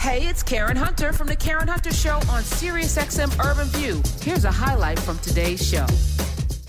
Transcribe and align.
Hey, 0.00 0.26
it's 0.26 0.42
Karen 0.42 0.78
Hunter 0.78 1.12
from 1.12 1.26
The 1.26 1.36
Karen 1.36 1.68
Hunter 1.68 1.92
Show 1.92 2.14
on 2.14 2.42
SiriusXM 2.42 3.38
Urban 3.38 3.66
View. 3.66 4.00
Here's 4.22 4.46
a 4.46 4.50
highlight 4.50 4.98
from 4.98 5.18
today's 5.18 5.62
show. 5.62 5.84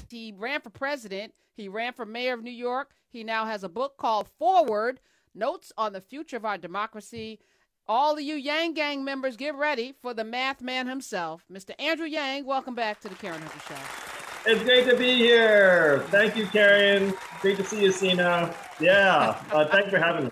He 0.09 0.33
ran 0.37 0.59
for 0.59 0.69
president, 0.69 1.33
he 1.53 1.69
ran 1.69 1.93
for 1.93 2.05
mayor 2.05 2.33
of 2.33 2.43
New 2.43 2.51
York. 2.51 2.91
He 3.07 3.23
now 3.23 3.45
has 3.45 3.63
a 3.63 3.69
book 3.69 3.95
called 3.95 4.27
Forward 4.37 4.99
Notes 5.33 5.71
on 5.77 5.93
the 5.93 6.01
Future 6.01 6.35
of 6.35 6.43
Our 6.43 6.57
Democracy. 6.57 7.39
All 7.87 8.15
of 8.15 8.21
you 8.21 8.35
Yang 8.35 8.73
Gang 8.73 9.05
members, 9.05 9.37
get 9.37 9.55
ready 9.55 9.93
for 10.01 10.13
the 10.13 10.25
math 10.25 10.61
man 10.61 10.87
himself, 10.87 11.45
Mr. 11.49 11.71
Andrew 11.79 12.07
Yang. 12.07 12.45
Welcome 12.45 12.75
back 12.75 12.99
to 12.99 13.07
The 13.07 13.15
Karen 13.15 13.41
Hunter 13.41 13.59
Show. 13.65 14.51
It's 14.51 14.61
great 14.63 14.89
to 14.89 14.97
be 14.97 15.15
here. 15.15 16.03
Thank 16.09 16.35
you, 16.35 16.47
Karen. 16.47 17.13
Great 17.39 17.55
to 17.55 17.63
see 17.63 17.81
you, 17.81 17.93
Sina. 17.93 18.53
Yeah, 18.81 19.41
uh, 19.53 19.65
thanks 19.67 19.89
for 19.89 19.99
having 19.99 20.25
me. 20.25 20.31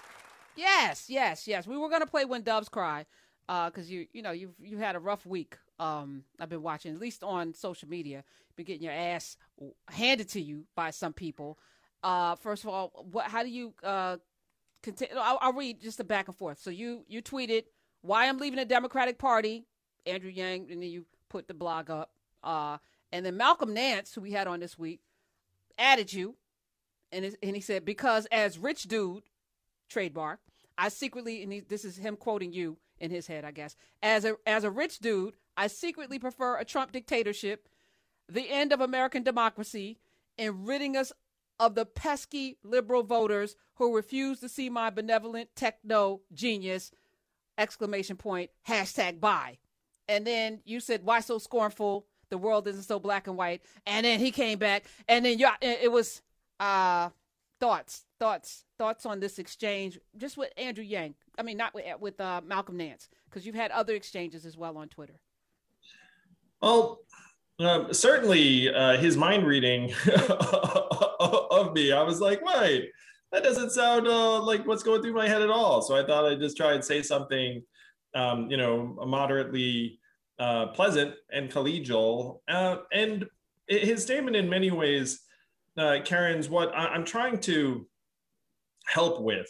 Yes, 0.59 1.09
yes, 1.09 1.47
yes. 1.47 1.65
We 1.65 1.77
were 1.77 1.89
gonna 1.89 2.05
play 2.05 2.25
When 2.25 2.41
Doves 2.41 2.67
Cry, 2.67 3.05
because 3.47 3.87
uh, 3.87 3.93
you, 3.93 4.07
you 4.11 4.21
know, 4.21 4.31
you've 4.31 4.53
you 4.59 4.77
had 4.77 4.97
a 4.97 4.99
rough 4.99 5.25
week. 5.25 5.57
Um, 5.79 6.25
I've 6.37 6.49
been 6.49 6.61
watching, 6.61 6.93
at 6.93 6.99
least 6.99 7.23
on 7.23 7.53
social 7.53 7.87
media, 7.87 8.25
been 8.57 8.65
getting 8.65 8.83
your 8.83 8.91
ass 8.91 9.37
handed 9.89 10.27
to 10.29 10.41
you 10.41 10.65
by 10.75 10.91
some 10.91 11.13
people. 11.13 11.57
Uh, 12.03 12.35
first 12.35 12.65
of 12.65 12.69
all, 12.69 13.07
what? 13.09 13.27
How 13.27 13.41
do 13.41 13.49
you 13.49 13.73
uh, 13.83 14.17
continue? 14.83 15.15
I'll, 15.15 15.37
I'll 15.41 15.53
read 15.53 15.79
just 15.79 15.97
the 15.97 16.03
back 16.03 16.27
and 16.27 16.35
forth. 16.35 16.59
So 16.59 16.69
you 16.71 17.05
you 17.07 17.21
tweeted 17.21 17.63
why 18.01 18.27
I'm 18.27 18.37
leaving 18.37 18.59
the 18.59 18.65
Democratic 18.65 19.17
Party, 19.17 19.65
Andrew 20.05 20.29
Yang, 20.29 20.71
and 20.71 20.83
then 20.83 20.89
you 20.89 21.05
put 21.29 21.47
the 21.47 21.53
blog 21.53 21.89
up. 21.89 22.11
Uh, 22.43 22.79
and 23.13 23.25
then 23.25 23.37
Malcolm 23.37 23.73
Nance, 23.73 24.13
who 24.13 24.19
we 24.19 24.31
had 24.33 24.45
on 24.45 24.59
this 24.59 24.77
week, 24.77 24.99
added 25.77 26.11
you, 26.11 26.35
and 27.13 27.33
and 27.41 27.55
he 27.55 27.61
said 27.61 27.85
because 27.85 28.25
as 28.25 28.59
rich 28.59 28.83
dude, 28.83 29.23
trademark, 29.87 30.39
I 30.79 30.87
secretly, 30.87 31.43
and 31.43 31.51
he, 31.51 31.59
this 31.59 31.83
is 31.83 31.97
him 31.97 32.15
quoting 32.15 32.53
you 32.53 32.77
in 32.99 33.11
his 33.11 33.27
head, 33.27 33.43
I 33.43 33.51
guess. 33.51 33.75
As 34.01 34.23
a 34.23 34.37
as 34.47 34.63
a 34.63 34.71
rich 34.71 34.99
dude, 34.99 35.35
I 35.57 35.67
secretly 35.67 36.17
prefer 36.17 36.57
a 36.57 36.63
Trump 36.63 36.93
dictatorship, 36.93 37.67
the 38.29 38.49
end 38.49 38.71
of 38.71 38.79
American 38.79 39.21
democracy, 39.21 39.99
and 40.37 40.65
ridding 40.65 40.95
us 40.95 41.11
of 41.59 41.75
the 41.75 41.85
pesky 41.85 42.57
liberal 42.63 43.03
voters 43.03 43.57
who 43.75 43.93
refuse 43.93 44.39
to 44.39 44.47
see 44.47 44.69
my 44.69 44.89
benevolent 44.89 45.49
techno 45.53 46.21
genius! 46.33 46.91
Exclamation 47.57 48.15
point! 48.15 48.49
Hashtag 48.65 49.19
buy. 49.19 49.57
And 50.07 50.25
then 50.25 50.61
you 50.63 50.79
said, 50.79 51.03
"Why 51.03 51.19
so 51.19 51.39
scornful? 51.39 52.07
The 52.29 52.37
world 52.37 52.69
isn't 52.69 52.83
so 52.83 52.99
black 52.99 53.27
and 53.27 53.35
white." 53.35 53.63
And 53.85 54.05
then 54.05 54.19
he 54.21 54.31
came 54.31 54.59
back, 54.59 54.85
and 55.09 55.25
then 55.25 55.39
you, 55.39 55.49
it 55.61 55.91
was 55.91 56.21
uh, 56.57 57.09
thoughts, 57.59 58.05
thoughts, 58.19 58.65
thoughts 58.77 59.05
on 59.05 59.19
this 59.19 59.39
exchange, 59.39 59.97
just 60.17 60.37
with 60.37 60.51
Andrew 60.57 60.83
Yang. 60.83 61.15
I 61.37 61.43
mean, 61.43 61.57
not 61.57 61.73
with, 61.73 61.85
with 61.99 62.19
uh, 62.19 62.41
Malcolm 62.45 62.77
Nance, 62.77 63.07
because 63.29 63.45
you've 63.45 63.55
had 63.55 63.71
other 63.71 63.95
exchanges 63.95 64.45
as 64.45 64.57
well 64.57 64.77
on 64.77 64.89
Twitter. 64.89 65.19
Well, 66.61 66.99
uh, 67.59 67.91
certainly 67.93 68.73
uh, 68.73 68.97
his 68.97 69.17
mind 69.17 69.47
reading 69.47 69.93
of 70.29 71.73
me, 71.73 71.91
I 71.91 72.03
was 72.03 72.19
like, 72.19 72.43
wait, 72.43 72.91
that 73.31 73.43
doesn't 73.43 73.71
sound 73.71 74.07
uh, 74.07 74.41
like 74.41 74.67
what's 74.67 74.83
going 74.83 75.01
through 75.01 75.13
my 75.13 75.27
head 75.27 75.41
at 75.41 75.49
all. 75.49 75.81
So 75.81 75.95
I 75.95 76.05
thought 76.05 76.25
I'd 76.25 76.39
just 76.39 76.57
try 76.57 76.73
and 76.73 76.83
say 76.83 77.01
something, 77.01 77.63
um, 78.13 78.49
you 78.49 78.57
know, 78.57 78.97
moderately 79.05 79.99
uh, 80.37 80.67
pleasant 80.67 81.13
and 81.31 81.51
collegial. 81.51 82.39
Uh, 82.47 82.77
and 82.91 83.25
his 83.67 84.03
statement, 84.03 84.35
in 84.35 84.49
many 84.49 84.71
ways, 84.71 85.21
uh, 85.77 85.99
Karen's 86.03 86.49
what 86.49 86.75
I- 86.75 86.87
I'm 86.87 87.05
trying 87.05 87.39
to 87.41 87.87
help 88.89 89.21
with, 89.21 89.49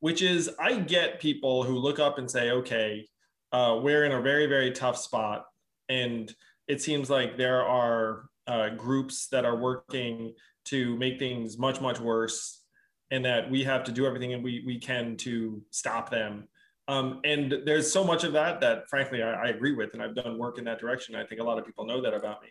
which 0.00 0.22
is 0.22 0.50
I 0.58 0.78
get 0.78 1.20
people 1.20 1.62
who 1.62 1.78
look 1.78 1.98
up 1.98 2.18
and 2.18 2.30
say, 2.30 2.50
okay, 2.50 3.06
uh, 3.52 3.78
we're 3.82 4.04
in 4.04 4.12
a 4.12 4.20
very, 4.20 4.46
very 4.46 4.70
tough 4.72 4.96
spot. 4.96 5.44
And 5.88 6.32
it 6.66 6.82
seems 6.82 7.08
like 7.08 7.36
there 7.36 7.62
are 7.64 8.28
uh, 8.46 8.70
groups 8.70 9.28
that 9.28 9.44
are 9.44 9.56
working 9.56 10.34
to 10.66 10.96
make 10.96 11.18
things 11.18 11.58
much, 11.58 11.80
much 11.80 12.00
worse, 12.00 12.62
and 13.10 13.24
that 13.24 13.50
we 13.50 13.64
have 13.64 13.84
to 13.84 13.92
do 13.92 14.06
everything 14.06 14.42
we, 14.42 14.62
we 14.66 14.78
can 14.78 15.16
to 15.16 15.62
stop 15.70 16.10
them. 16.10 16.46
Um, 16.88 17.20
and 17.24 17.54
there's 17.64 17.90
so 17.90 18.02
much 18.02 18.24
of 18.24 18.32
that 18.32 18.60
that, 18.60 18.88
frankly, 18.88 19.22
I, 19.22 19.32
I, 19.32 19.46
agree 19.48 19.74
with, 19.74 19.92
and 19.92 20.02
I've 20.02 20.14
done 20.14 20.38
work 20.38 20.58
in 20.58 20.64
that 20.64 20.78
direction. 20.78 21.14
I 21.14 21.24
think 21.24 21.40
a 21.40 21.44
lot 21.44 21.58
of 21.58 21.66
people 21.66 21.84
know 21.84 22.00
that 22.00 22.14
about 22.14 22.42
me. 22.42 22.48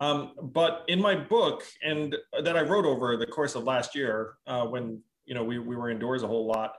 Um, 0.00 0.32
but 0.42 0.84
in 0.88 1.00
my 1.00 1.14
book, 1.14 1.64
and 1.82 2.14
that 2.42 2.56
I 2.56 2.62
wrote 2.62 2.84
over 2.84 3.16
the 3.16 3.26
course 3.26 3.54
of 3.54 3.64
last 3.64 3.94
year, 3.94 4.34
uh, 4.46 4.66
when 4.66 5.02
you 5.30 5.34
know 5.36 5.44
we, 5.44 5.58
we 5.60 5.76
were 5.76 5.88
indoors 5.88 6.24
a 6.24 6.26
whole 6.26 6.46
lot, 6.46 6.74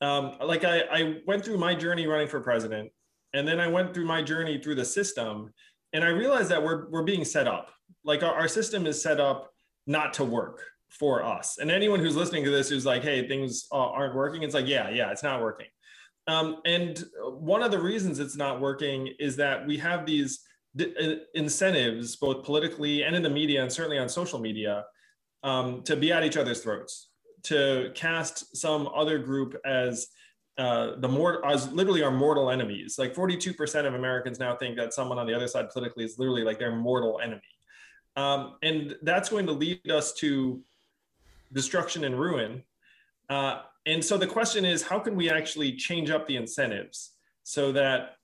um, 0.00 0.36
like 0.42 0.64
I, 0.64 0.82
I 0.90 1.16
went 1.26 1.44
through 1.44 1.58
my 1.58 1.74
journey 1.74 2.06
running 2.06 2.28
for 2.28 2.40
president, 2.40 2.90
and 3.34 3.46
then 3.46 3.58
I 3.58 3.66
went 3.66 3.92
through 3.92 4.06
my 4.06 4.22
journey 4.22 4.58
through 4.62 4.76
the 4.76 4.84
system, 4.84 5.52
and 5.92 6.04
I 6.04 6.08
realized 6.08 6.48
that 6.50 6.62
we're 6.62 6.88
we're 6.88 7.02
being 7.02 7.24
set 7.24 7.48
up. 7.48 7.70
Like 8.04 8.22
our, 8.22 8.32
our 8.32 8.48
system 8.48 8.86
is 8.86 9.02
set 9.02 9.18
up 9.18 9.50
not 9.86 10.14
to 10.14 10.24
work 10.24 10.62
for 10.88 11.24
us. 11.24 11.58
And 11.58 11.70
anyone 11.70 12.00
who's 12.00 12.16
listening 12.16 12.44
to 12.44 12.50
this 12.50 12.68
who's 12.68 12.86
like, 12.86 13.02
"Hey, 13.02 13.26
things 13.26 13.66
uh, 13.72 13.90
aren't 13.90 14.14
working," 14.14 14.44
it's 14.44 14.54
like, 14.54 14.68
yeah, 14.68 14.88
yeah, 14.90 15.10
it's 15.10 15.24
not 15.24 15.42
working. 15.42 15.66
Um, 16.28 16.60
and 16.64 17.02
one 17.24 17.62
of 17.62 17.70
the 17.70 17.80
reasons 17.80 18.20
it's 18.20 18.36
not 18.36 18.60
working 18.60 19.08
is 19.18 19.34
that 19.36 19.66
we 19.66 19.78
have 19.78 20.06
these 20.06 20.40
uh, 20.78 20.84
incentives, 21.34 22.16
both 22.16 22.44
politically 22.44 23.02
and 23.02 23.16
in 23.16 23.22
the 23.22 23.30
media, 23.30 23.62
and 23.62 23.72
certainly 23.72 23.98
on 23.98 24.08
social 24.08 24.38
media, 24.38 24.84
um, 25.42 25.82
to 25.84 25.96
be 25.96 26.12
at 26.12 26.24
each 26.24 26.36
other's 26.36 26.60
throats, 26.60 27.07
to 27.44 27.90
cast 27.94 28.56
some 28.56 28.88
other 28.94 29.18
group 29.18 29.56
as 29.64 30.08
uh, 30.58 30.96
the 30.98 31.08
more 31.08 31.44
as 31.46 31.70
literally 31.72 32.02
our 32.02 32.10
mortal 32.10 32.50
enemies. 32.50 32.96
Like 32.98 33.14
42% 33.14 33.86
of 33.86 33.94
Americans 33.94 34.40
now 34.40 34.56
think 34.56 34.76
that 34.76 34.92
someone 34.92 35.18
on 35.18 35.26
the 35.26 35.34
other 35.34 35.46
side 35.46 35.70
politically 35.70 36.04
is 36.04 36.18
literally 36.18 36.42
like 36.42 36.58
their 36.58 36.74
mortal 36.74 37.20
enemy, 37.22 37.42
um, 38.16 38.56
and 38.62 38.96
that's 39.02 39.28
going 39.28 39.46
to 39.46 39.52
lead 39.52 39.88
us 39.90 40.12
to 40.14 40.60
destruction 41.52 42.04
and 42.04 42.18
ruin. 42.18 42.62
Uh, 43.30 43.62
and 43.86 44.04
so 44.04 44.18
the 44.18 44.26
question 44.26 44.64
is, 44.64 44.82
how 44.82 44.98
can 44.98 45.16
we 45.16 45.30
actually 45.30 45.72
change 45.76 46.10
up 46.10 46.26
the 46.26 46.36
incentives 46.36 47.12
so 47.44 47.72
that 47.72 48.17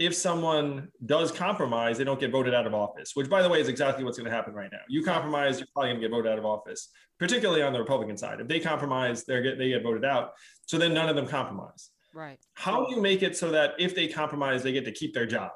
if 0.00 0.14
someone 0.14 0.88
does 1.04 1.30
compromise, 1.30 1.98
they 1.98 2.04
don't 2.04 2.18
get 2.18 2.32
voted 2.32 2.54
out 2.54 2.66
of 2.66 2.72
office, 2.72 3.14
which, 3.14 3.28
by 3.28 3.42
the 3.42 3.48
way, 3.48 3.60
is 3.60 3.68
exactly 3.68 4.02
what's 4.02 4.16
going 4.16 4.28
to 4.28 4.34
happen 4.34 4.54
right 4.54 4.70
now. 4.72 4.78
You 4.88 5.04
compromise, 5.04 5.58
you're 5.58 5.68
probably 5.74 5.90
going 5.90 6.00
to 6.00 6.08
get 6.08 6.10
voted 6.10 6.32
out 6.32 6.38
of 6.38 6.46
office, 6.46 6.88
particularly 7.18 7.62
on 7.62 7.74
the 7.74 7.78
Republican 7.78 8.16
side. 8.16 8.40
If 8.40 8.48
they 8.48 8.60
compromise, 8.60 9.24
they 9.24 9.42
get 9.42 9.58
they 9.58 9.68
get 9.68 9.82
voted 9.82 10.06
out. 10.06 10.32
So 10.66 10.78
then 10.78 10.94
none 10.94 11.10
of 11.10 11.16
them 11.16 11.26
compromise. 11.26 11.90
Right. 12.14 12.38
How 12.54 12.86
do 12.86 12.94
you 12.94 13.02
make 13.02 13.22
it 13.22 13.36
so 13.36 13.50
that 13.50 13.74
if 13.78 13.94
they 13.94 14.08
compromise, 14.08 14.62
they 14.62 14.72
get 14.72 14.86
to 14.86 14.92
keep 14.92 15.12
their 15.12 15.26
job? 15.26 15.52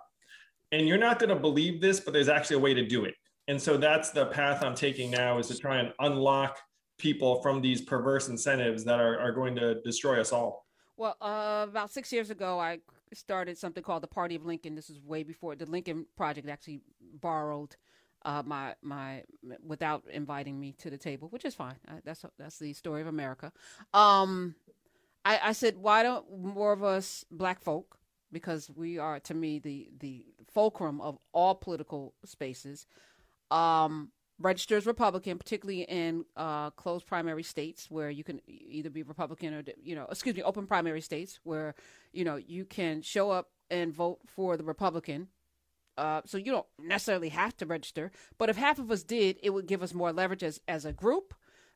And 0.73 0.87
you're 0.87 0.99
not 0.99 1.19
going 1.19 1.31
to 1.31 1.37
believe 1.37 1.81
this, 1.81 1.99
but 1.99 2.13
there's 2.13 2.29
actually 2.29 2.57
a 2.57 2.61
way 2.61 2.75
to 2.75 2.87
do 2.87 3.07
it. 3.07 3.15
And 3.49 3.61
so 3.61 3.79
that's 3.79 4.11
the 4.11 4.27
path 4.27 4.63
I'm 4.63 4.75
taking 4.75 5.11
now 5.11 5.39
is 5.39 5.49
to 5.49 5.57
try 5.57 5.79
and 5.79 5.91
unlock 6.01 6.59
people 6.99 7.41
from 7.41 7.63
these 7.63 7.81
perverse 7.81 8.29
incentives 8.29 8.85
that 8.85 9.01
are, 9.01 9.19
are 9.19 9.33
going 9.33 9.57
to 9.57 9.81
destroy 9.83 10.21
us 10.21 10.33
all. 10.33 10.67
Well, 10.97 11.17
uh, 11.21 11.67
about 11.69 11.91
six 11.91 12.13
years 12.13 12.31
ago, 12.31 12.61
I 12.61 12.79
started 13.13 13.59
something 13.59 13.83
called 13.83 14.03
the 14.03 14.09
Party 14.09 14.35
of 14.35 14.45
Lincoln. 14.45 14.75
This 14.75 14.91
is 14.91 14.99
way 15.01 15.23
before 15.23 15.55
the 15.55 15.67
Lincoln 15.67 16.07
Project 16.17 16.49
actually 16.49 16.81
borrowed 17.21 17.77
uh, 18.25 18.43
my 18.45 18.75
my 18.83 19.23
without 19.65 20.05
inviting 20.11 20.59
me 20.59 20.73
to 20.79 20.91
the 20.91 20.99
table, 20.99 21.29
which 21.29 21.45
is 21.45 21.55
fine. 21.55 21.77
Uh, 21.87 22.01
that's 22.05 22.25
that's 22.39 22.59
the 22.59 22.73
story 22.73 23.03
of 23.03 23.07
America. 23.07 23.53
Um, 23.93 24.55
I, 25.25 25.41
I 25.43 25.53
said, 25.53 25.77
why 25.79 26.03
don't 26.03 26.27
more 26.43 26.73
of 26.73 26.83
us 26.83 27.25
black 27.31 27.61
folk, 27.61 27.99
because 28.33 28.71
we 28.75 28.99
are 28.99 29.21
to 29.21 29.35
me 29.35 29.59
the 29.59 29.91
the 29.99 30.27
fulcrum 30.53 31.01
of 31.01 31.19
all 31.33 31.55
political 31.55 32.15
spaces, 32.25 32.87
um, 33.51 34.11
register 34.39 34.77
as 34.77 34.87
Republican, 34.87 35.39
particularly 35.39 35.83
in 35.83 36.25
uh, 36.37 36.71
closed 36.71 37.07
primary 37.07 37.43
states 37.43 37.91
where 37.91 38.11
you 38.11 38.25
can 38.25 38.41
either 38.47 38.91
be 38.91 39.03
Republican 39.03 39.55
or 39.55 39.63
you 39.83 39.95
know, 39.95 40.07
excuse 40.11 40.35
me, 40.35 40.43
open 40.43 40.67
primary 40.67 41.01
states 41.01 41.39
where 41.45 41.75
you 42.13 42.25
know 42.25 42.37
you 42.37 42.65
can 42.65 43.03
show 43.03 43.31
up 43.31 43.51
and 43.71 43.93
vote 43.93 44.19
for 44.27 44.57
the 44.57 44.65
Republican. 44.65 45.29
Uh, 45.97 46.21
so 46.25 46.37
you 46.37 46.51
don't 46.51 46.67
necessarily 46.83 47.29
have 47.29 47.57
to 47.57 47.67
register, 47.67 48.11
but 48.37 48.51
if 48.51 48.57
half 48.57 48.81
of 48.81 48.91
us 48.91 49.05
did, 49.05 49.39
it 49.45 49.51
would 49.51 49.67
give 49.67 49.83
us 49.83 49.95
more 49.95 50.13
leverage 50.13 50.43
as 50.43 50.61
as 50.67 50.85
a 50.85 50.93
group 50.93 51.35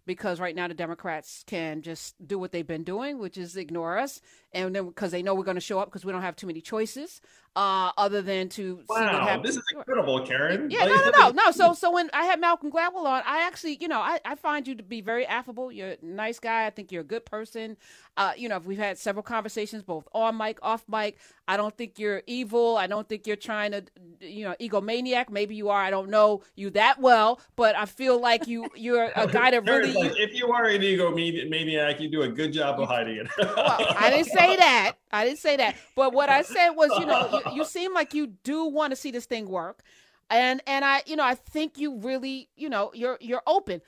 because 0.09 0.41
right 0.41 0.57
now 0.57 0.67
the 0.67 0.75
Democrats 0.75 1.45
can 1.47 1.83
just 1.83 2.15
do 2.27 2.39
what 2.39 2.51
they've 2.51 2.67
been 2.67 2.83
doing, 2.83 3.19
which 3.19 3.37
is 3.37 3.57
ignore 3.57 3.99
us, 3.99 4.23
and 4.53 4.75
then 4.75 4.87
because 4.87 5.13
they 5.13 5.23
know 5.23 5.35
we're 5.35 5.45
going 5.45 5.55
to 5.55 5.61
show 5.61 5.79
up 5.79 5.87
because 5.87 6.05
we 6.05 6.11
don't 6.11 6.23
have 6.23 6.35
too 6.35 6.47
many 6.47 6.63
choices, 6.63 7.21
uh, 7.59 7.91
other 7.99 8.23
than 8.23 8.49
to 8.49 8.79
wow, 8.89 9.43
this 9.43 9.57
is 9.57 9.63
incredible, 9.75 10.25
Karen. 10.25 10.71
Yeah, 10.71 10.85
no, 10.85 10.95
no, 10.95 11.11
no, 11.11 11.31
no. 11.31 11.51
So, 11.51 11.75
so 11.75 11.91
when 11.91 12.09
I 12.13 12.23
had 12.23 12.41
Malcolm 12.41 12.71
Gladwell 12.71 13.05
on, 13.05 13.21
I 13.27 13.45
actually, 13.49 13.79
you 13.81 13.89
know, 13.89 13.99
I, 13.99 14.21
I 14.25 14.37
find 14.37 14.69
you 14.69 14.77
to 14.77 14.85
be 14.85 15.01
very 15.01 15.27
affable. 15.27 15.73
You're 15.73 15.89
a 15.89 15.97
nice 16.01 16.39
guy. 16.39 16.67
I 16.67 16.71
think 16.71 16.93
you're 16.93 17.01
a 17.01 17.05
good 17.05 17.27
person. 17.27 17.77
Uh, 18.17 18.33
you 18.37 18.49
know, 18.49 18.59
we've 18.59 18.79
had 18.79 18.97
several 18.97 19.25
conversations, 19.25 19.83
both 19.83 20.07
on 20.13 20.37
mic, 20.37 20.61
off 20.63 20.85
mic. 20.89 21.19
I 21.49 21.57
don't 21.57 21.77
think 21.77 21.99
you're 21.99 22.23
evil. 22.29 22.77
I 22.77 22.87
don't 22.87 23.09
think 23.09 23.27
you're 23.27 23.37
trying 23.37 23.73
to 23.73 23.85
you 24.21 24.45
know 24.45 24.55
egomaniac. 24.61 25.31
Maybe 25.31 25.57
you 25.57 25.71
are. 25.71 25.81
I 25.81 25.91
don't 25.91 26.11
know 26.11 26.43
you 26.55 26.71
that 26.71 27.01
well, 27.01 27.41
but 27.57 27.77
I 27.77 27.87
feel 27.87 28.21
like 28.21 28.47
you 28.47 28.69
you're 28.77 29.11
a 29.17 29.27
guy 29.33 29.51
that 29.51 29.65
really. 29.65 29.95
Like, 29.95 30.13
if 30.17 30.33
you 30.35 30.53
are 30.53 30.67
an 30.67 30.81
egomaniac, 30.81 32.01
you 32.01 32.09
do 32.09 32.23
a 32.23 32.29
good 32.29 32.53
job 32.53 32.79
of 32.79 32.89
hiding 32.89 33.17
it. 33.17 33.29
well, 33.37 33.77
I 33.97 34.11
didn't 34.11 34.27
say 34.37 34.57
that. 34.57 34.93
I 35.11 35.25
didn't 35.25 35.39
say 35.39 35.57
that. 35.57 35.77
But 35.97 36.13
what 36.13 36.29
I 36.29 36.43
said 36.43 36.71
was, 36.71 36.91
you 36.99 37.07
know, 37.07 37.41
you, 37.47 37.48
you 37.55 37.65
seem 37.65 37.95
like 37.95 38.15
you 38.15 38.27
do 38.27 38.65
want 38.65 38.93
to 38.93 38.97
see 38.97 39.11
this 39.11 39.27
thing 39.27 39.49
work, 39.49 39.83
and 40.31 40.61
and 40.67 40.85
I, 40.85 41.03
you 41.07 41.17
know, 41.17 41.25
I 41.25 41.35
think 41.35 41.79
you 41.79 41.99
really, 41.99 42.49
you 42.57 42.69
know, 42.69 42.91
you're 42.95 43.19
you're 43.21 43.43
open. 43.47 43.81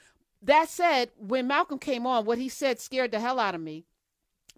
That 0.43 0.69
said, 0.69 1.11
when 1.19 1.47
Malcolm 1.47 1.79
came 1.79 2.07
on, 2.07 2.25
what 2.25 2.39
he 2.39 2.49
said 2.49 2.81
scared 2.81 3.11
the 3.11 3.21
hell 3.21 3.39
out 3.39 3.55
of 3.55 3.61
me 3.61 3.85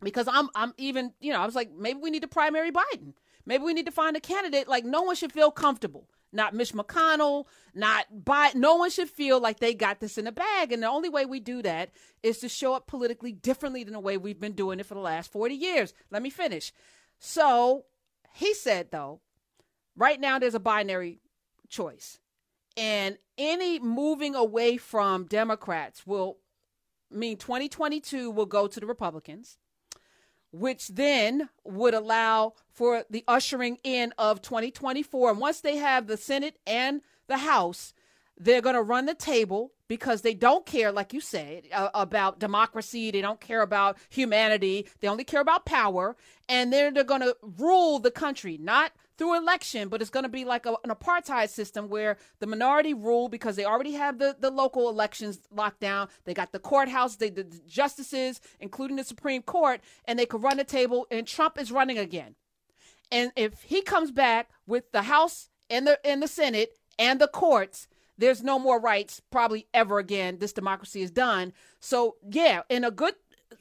because 0.02 0.28
I'm 0.30 0.48
I'm 0.54 0.74
even 0.78 1.12
you 1.20 1.32
know 1.32 1.40
I 1.40 1.46
was 1.46 1.54
like 1.54 1.70
maybe 1.72 2.00
we 2.00 2.10
need 2.10 2.22
to 2.22 2.28
primary 2.28 2.70
Biden. 2.70 3.14
Maybe 3.44 3.64
we 3.64 3.74
need 3.74 3.86
to 3.86 3.92
find 3.92 4.16
a 4.16 4.20
candidate 4.20 4.68
like 4.68 4.84
no 4.84 5.02
one 5.02 5.16
should 5.16 5.32
feel 5.32 5.50
comfortable. 5.50 6.08
Not 6.34 6.54
Mitch 6.54 6.72
McConnell, 6.72 7.44
not 7.74 8.06
Biden. 8.24 8.54
No 8.54 8.76
one 8.76 8.90
should 8.90 9.10
feel 9.10 9.38
like 9.38 9.60
they 9.60 9.74
got 9.74 10.00
this 10.00 10.16
in 10.16 10.24
the 10.24 10.32
bag. 10.32 10.72
And 10.72 10.82
the 10.82 10.88
only 10.88 11.10
way 11.10 11.26
we 11.26 11.40
do 11.40 11.60
that 11.62 11.90
is 12.22 12.38
to 12.38 12.48
show 12.48 12.72
up 12.72 12.86
politically 12.86 13.32
differently 13.32 13.84
than 13.84 13.92
the 13.92 14.00
way 14.00 14.16
we've 14.16 14.40
been 14.40 14.52
doing 14.52 14.80
it 14.80 14.86
for 14.86 14.94
the 14.94 15.00
last 15.00 15.30
40 15.30 15.54
years. 15.54 15.92
Let 16.10 16.22
me 16.22 16.30
finish. 16.30 16.72
So 17.18 17.84
he 18.32 18.54
said, 18.54 18.90
though, 18.90 19.20
right 19.96 20.20
now 20.20 20.38
there's 20.38 20.54
a 20.54 20.60
binary 20.60 21.20
choice. 21.68 22.18
And 22.76 23.18
any 23.36 23.78
moving 23.78 24.34
away 24.34 24.76
from 24.76 25.26
Democrats 25.26 26.06
will 26.06 26.38
mean 27.10 27.36
2022 27.36 28.30
will 28.30 28.46
go 28.46 28.66
to 28.66 28.80
the 28.80 28.86
Republicans 28.86 29.58
which 30.52 30.88
then 30.88 31.48
would 31.64 31.94
allow 31.94 32.52
for 32.70 33.04
the 33.10 33.24
ushering 33.26 33.78
in 33.82 34.12
of 34.18 34.42
2024. 34.42 35.30
And 35.30 35.40
once 35.40 35.60
they 35.60 35.76
have 35.76 36.06
the 36.06 36.16
Senate 36.16 36.58
and 36.66 37.00
the 37.26 37.38
House, 37.38 37.94
they're 38.38 38.60
going 38.60 38.76
to 38.76 38.82
run 38.82 39.06
the 39.06 39.14
table 39.14 39.72
because 39.92 40.22
they 40.22 40.32
don't 40.32 40.64
care, 40.64 40.90
like 40.90 41.12
you 41.12 41.20
said, 41.20 41.64
uh, 41.70 41.90
about 41.92 42.38
democracy. 42.38 43.10
They 43.10 43.20
don't 43.20 43.42
care 43.42 43.60
about 43.60 43.98
humanity. 44.08 44.88
They 45.00 45.06
only 45.06 45.22
care 45.22 45.42
about 45.42 45.66
power. 45.66 46.16
And 46.48 46.72
they're, 46.72 46.90
they're 46.90 47.04
going 47.04 47.20
to 47.20 47.36
rule 47.58 47.98
the 47.98 48.10
country, 48.10 48.56
not 48.58 48.92
through 49.18 49.36
election, 49.36 49.90
but 49.90 50.00
it's 50.00 50.08
going 50.08 50.22
to 50.22 50.30
be 50.30 50.46
like 50.46 50.64
a, 50.64 50.70
an 50.82 50.88
apartheid 50.88 51.50
system 51.50 51.90
where 51.90 52.16
the 52.40 52.46
minority 52.46 52.94
rule 52.94 53.28
because 53.28 53.54
they 53.54 53.66
already 53.66 53.92
have 53.92 54.18
the, 54.18 54.34
the 54.40 54.50
local 54.50 54.88
elections 54.88 55.40
locked 55.54 55.80
down. 55.80 56.08
They 56.24 56.32
got 56.32 56.52
the 56.52 56.58
courthouse, 56.58 57.16
they, 57.16 57.28
the 57.28 57.44
justices, 57.68 58.40
including 58.60 58.96
the 58.96 59.04
Supreme 59.04 59.42
Court, 59.42 59.82
and 60.06 60.18
they 60.18 60.24
could 60.24 60.42
run 60.42 60.56
the 60.56 60.64
table, 60.64 61.06
and 61.10 61.26
Trump 61.26 61.60
is 61.60 61.70
running 61.70 61.98
again. 61.98 62.34
And 63.10 63.30
if 63.36 63.64
he 63.64 63.82
comes 63.82 64.10
back 64.10 64.48
with 64.66 64.90
the 64.92 65.02
House 65.02 65.50
and 65.68 65.86
the 65.86 65.98
and 66.02 66.22
the 66.22 66.28
Senate 66.28 66.78
and 66.98 67.20
the 67.20 67.28
courts, 67.28 67.88
there's 68.18 68.42
no 68.42 68.58
more 68.58 68.80
rights 68.80 69.20
probably 69.30 69.66
ever 69.72 69.98
again. 69.98 70.38
This 70.38 70.52
democracy 70.52 71.02
is 71.02 71.10
done. 71.10 71.52
So 71.80 72.16
yeah, 72.30 72.62
in 72.68 72.84
a 72.84 72.90
good 72.90 73.14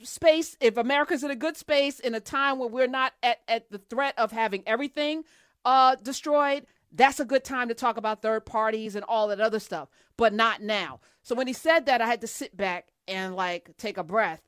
space, 0.04 0.56
if 0.60 0.78
America's 0.78 1.24
in 1.24 1.32
a 1.32 1.36
good 1.36 1.58
space 1.58 2.00
in 2.00 2.16
a 2.16 2.20
time 2.20 2.60
where 2.60 2.70
we're 2.70 2.88
not 2.88 3.14
at, 3.24 3.40
at 3.48 3.70
the 3.72 3.78
threat 3.78 4.18
of 4.18 4.32
having 4.32 4.64
everything 4.66 5.24
uh, 5.66 5.96
destroyed, 5.96 6.66
that's 6.92 7.20
a 7.20 7.26
good 7.26 7.44
time 7.44 7.70
to 7.70 7.74
talk 7.74 7.98
about 7.98 8.22
third 8.22 8.46
parties 8.46 8.96
and 8.96 9.06
all 9.06 9.28
that 9.30 9.40
other 9.40 9.60
stuff, 9.60 9.90
but 10.18 10.34
not 10.34 10.62
now. 10.62 11.00
So 11.24 11.36
when 11.36 11.48
he 11.48 11.54
said 11.54 11.86
that, 11.86 12.02
I 12.02 12.08
had 12.08 12.22
to 12.22 12.28
sit 12.28 12.56
back 12.56 12.90
and 13.08 13.36
like 13.36 13.72
take 13.78 13.98
a 13.98 14.04
breath 14.04 14.42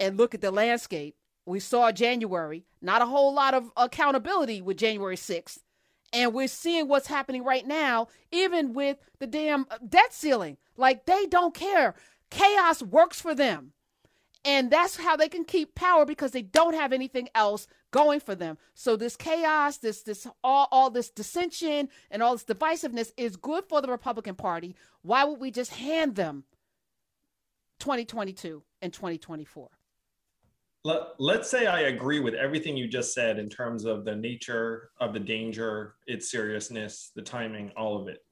and 0.00 0.16
look 0.16 0.34
at 0.34 0.40
the 0.40 0.50
landscape. 0.50 1.16
We 1.44 1.60
saw 1.60 1.92
January, 1.92 2.64
not 2.82 3.02
a 3.02 3.06
whole 3.06 3.32
lot 3.32 3.54
of 3.54 3.70
accountability 3.76 4.60
with 4.60 4.78
January 4.78 5.16
6th. 5.16 5.60
And 6.12 6.32
we're 6.32 6.48
seeing 6.48 6.88
what's 6.88 7.08
happening 7.08 7.44
right 7.44 7.66
now, 7.66 8.08
even 8.30 8.72
with 8.72 8.98
the 9.18 9.26
damn 9.26 9.66
uh, 9.70 9.78
debt 9.86 10.12
ceiling. 10.12 10.56
Like 10.76 11.06
they 11.06 11.26
don't 11.26 11.54
care. 11.54 11.94
Chaos 12.30 12.82
works 12.82 13.20
for 13.20 13.34
them. 13.34 13.72
And 14.44 14.70
that's 14.70 14.96
how 14.96 15.16
they 15.16 15.28
can 15.28 15.44
keep 15.44 15.74
power 15.74 16.06
because 16.06 16.30
they 16.30 16.42
don't 16.42 16.74
have 16.74 16.92
anything 16.92 17.28
else 17.34 17.66
going 17.90 18.20
for 18.20 18.36
them. 18.36 18.58
So 18.74 18.94
this 18.94 19.16
chaos, 19.16 19.78
this 19.78 20.02
this 20.02 20.26
all 20.44 20.68
all 20.70 20.88
this 20.88 21.10
dissension 21.10 21.88
and 22.12 22.22
all 22.22 22.34
this 22.34 22.44
divisiveness 22.44 23.12
is 23.16 23.36
good 23.36 23.64
for 23.68 23.82
the 23.82 23.88
Republican 23.88 24.36
Party. 24.36 24.76
Why 25.02 25.24
would 25.24 25.40
we 25.40 25.50
just 25.50 25.72
hand 25.72 26.14
them 26.14 26.44
2022 27.80 28.62
and 28.80 28.92
2024? 28.92 29.68
Let, 30.86 31.00
let's 31.18 31.50
say 31.50 31.66
I 31.66 31.80
agree 31.94 32.20
with 32.20 32.34
everything 32.34 32.76
you 32.76 32.86
just 32.86 33.12
said 33.12 33.38
in 33.38 33.48
terms 33.48 33.84
of 33.84 34.04
the 34.04 34.14
nature 34.14 34.90
of 35.00 35.12
the 35.12 35.20
danger, 35.20 35.96
its 36.06 36.30
seriousness, 36.30 37.10
the 37.16 37.22
timing, 37.22 37.72
all 37.76 38.00
of 38.00 38.08
it. 38.08 38.24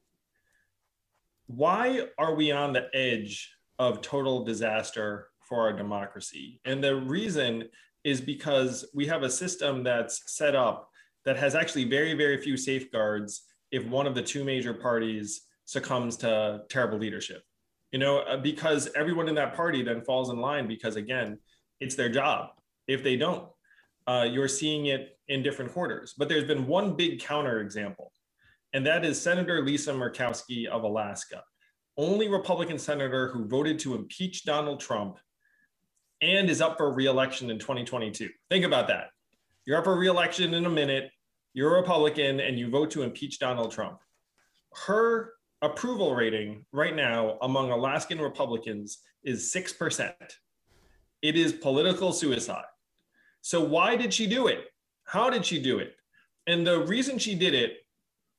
Why 1.46 2.06
are 2.16 2.34
we 2.34 2.52
on 2.52 2.72
the 2.72 2.86
edge 2.94 3.50
of 3.78 4.00
total 4.00 4.44
disaster 4.44 5.28
for 5.44 5.60
our 5.60 5.72
democracy. 5.72 6.60
And 6.64 6.82
the 6.82 6.96
reason 6.96 7.68
is 8.02 8.20
because 8.20 8.84
we 8.94 9.06
have 9.06 9.22
a 9.22 9.30
system 9.30 9.82
that's 9.82 10.22
set 10.34 10.54
up 10.54 10.90
that 11.24 11.36
has 11.36 11.54
actually 11.54 11.84
very, 11.84 12.14
very 12.14 12.40
few 12.40 12.56
safeguards 12.56 13.42
if 13.70 13.84
one 13.86 14.06
of 14.06 14.14
the 14.14 14.22
two 14.22 14.44
major 14.44 14.74
parties 14.74 15.42
succumbs 15.64 16.16
to 16.18 16.62
terrible 16.68 16.98
leadership. 16.98 17.42
You 17.92 17.98
know, 17.98 18.18
uh, 18.20 18.36
because 18.36 18.90
everyone 18.96 19.28
in 19.28 19.34
that 19.36 19.54
party 19.54 19.82
then 19.82 20.02
falls 20.02 20.30
in 20.30 20.40
line 20.40 20.66
because, 20.66 20.96
again, 20.96 21.38
it's 21.84 21.94
their 21.94 22.08
job. 22.08 22.48
If 22.88 23.04
they 23.04 23.16
don't, 23.16 23.46
uh, 24.06 24.26
you're 24.31 24.48
seeing 24.48 24.86
it 24.86 25.19
in 25.28 25.42
different 25.42 25.72
quarters. 25.72 26.14
But 26.16 26.28
there's 26.28 26.44
been 26.44 26.66
one 26.66 26.96
big 26.96 27.20
counter 27.20 27.60
example, 27.60 28.10
and 28.72 28.86
that 28.86 29.04
is 29.04 29.20
Senator 29.20 29.62
Lisa 29.62 29.92
Murkowski 29.92 30.66
of 30.66 30.82
Alaska, 30.82 31.42
only 31.96 32.28
Republican 32.28 32.78
senator 32.78 33.28
who 33.28 33.46
voted 33.46 33.78
to 33.81 33.94
impeach 33.94 34.44
Donald 34.44 34.81
Trump 34.81 35.19
and 36.22 36.48
is 36.48 36.62
up 36.62 36.78
for 36.78 36.92
reelection 36.92 37.50
in 37.50 37.58
2022. 37.58 38.30
Think 38.48 38.64
about 38.64 38.88
that. 38.88 39.08
You're 39.66 39.78
up 39.78 39.84
for 39.84 39.96
reelection 39.96 40.54
in 40.54 40.64
a 40.64 40.70
minute, 40.70 41.10
you're 41.52 41.76
a 41.76 41.80
Republican, 41.80 42.40
and 42.40 42.58
you 42.58 42.69
vote 42.70 42.90
to 42.92 43.02
impeach 43.02 43.38
Donald 43.38 43.72
Trump. 43.72 43.98
Her 44.87 45.32
approval 45.62 46.14
rating 46.14 46.64
right 46.72 46.96
now 46.96 47.38
among 47.42 47.70
Alaskan 47.70 48.20
Republicans 48.20 48.98
is 49.22 49.52
6%. 49.54 50.12
It 51.25 51.37
is 51.37 51.55
political 51.55 52.12
suicide. 52.12 52.71
So, 53.41 53.65
why 53.65 53.97
did 53.97 54.12
she 54.12 54.26
do 54.26 54.47
it? 54.47 54.67
How 55.05 55.31
did 55.31 55.44
she 55.44 55.61
do 55.61 55.79
it? 55.79 55.97
And 56.47 56.67
the 56.67 56.85
reason 56.85 57.19
she 57.19 57.35
did 57.35 57.55
it 57.55 57.79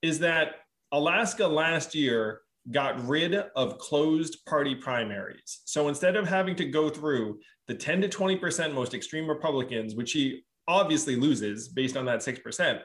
is 0.03 0.19
that 0.19 0.57
Alaska 0.91 1.47
last 1.47 1.95
year 1.95 2.41
got 2.71 3.03
rid 3.07 3.33
of 3.33 3.79
closed 3.79 4.45
party 4.45 4.75
primaries. 4.75 5.61
So 5.65 5.87
instead 5.87 6.15
of 6.15 6.27
having 6.27 6.55
to 6.57 6.65
go 6.65 6.89
through 6.89 7.39
the 7.67 7.73
10 7.73 8.01
to 8.01 8.07
20% 8.07 8.73
most 8.73 8.93
extreme 8.93 9.27
Republicans, 9.27 9.95
which 9.95 10.09
she 10.09 10.43
obviously 10.67 11.15
loses 11.15 11.67
based 11.67 11.97
on 11.97 12.05
that 12.05 12.19
6%, 12.19 12.81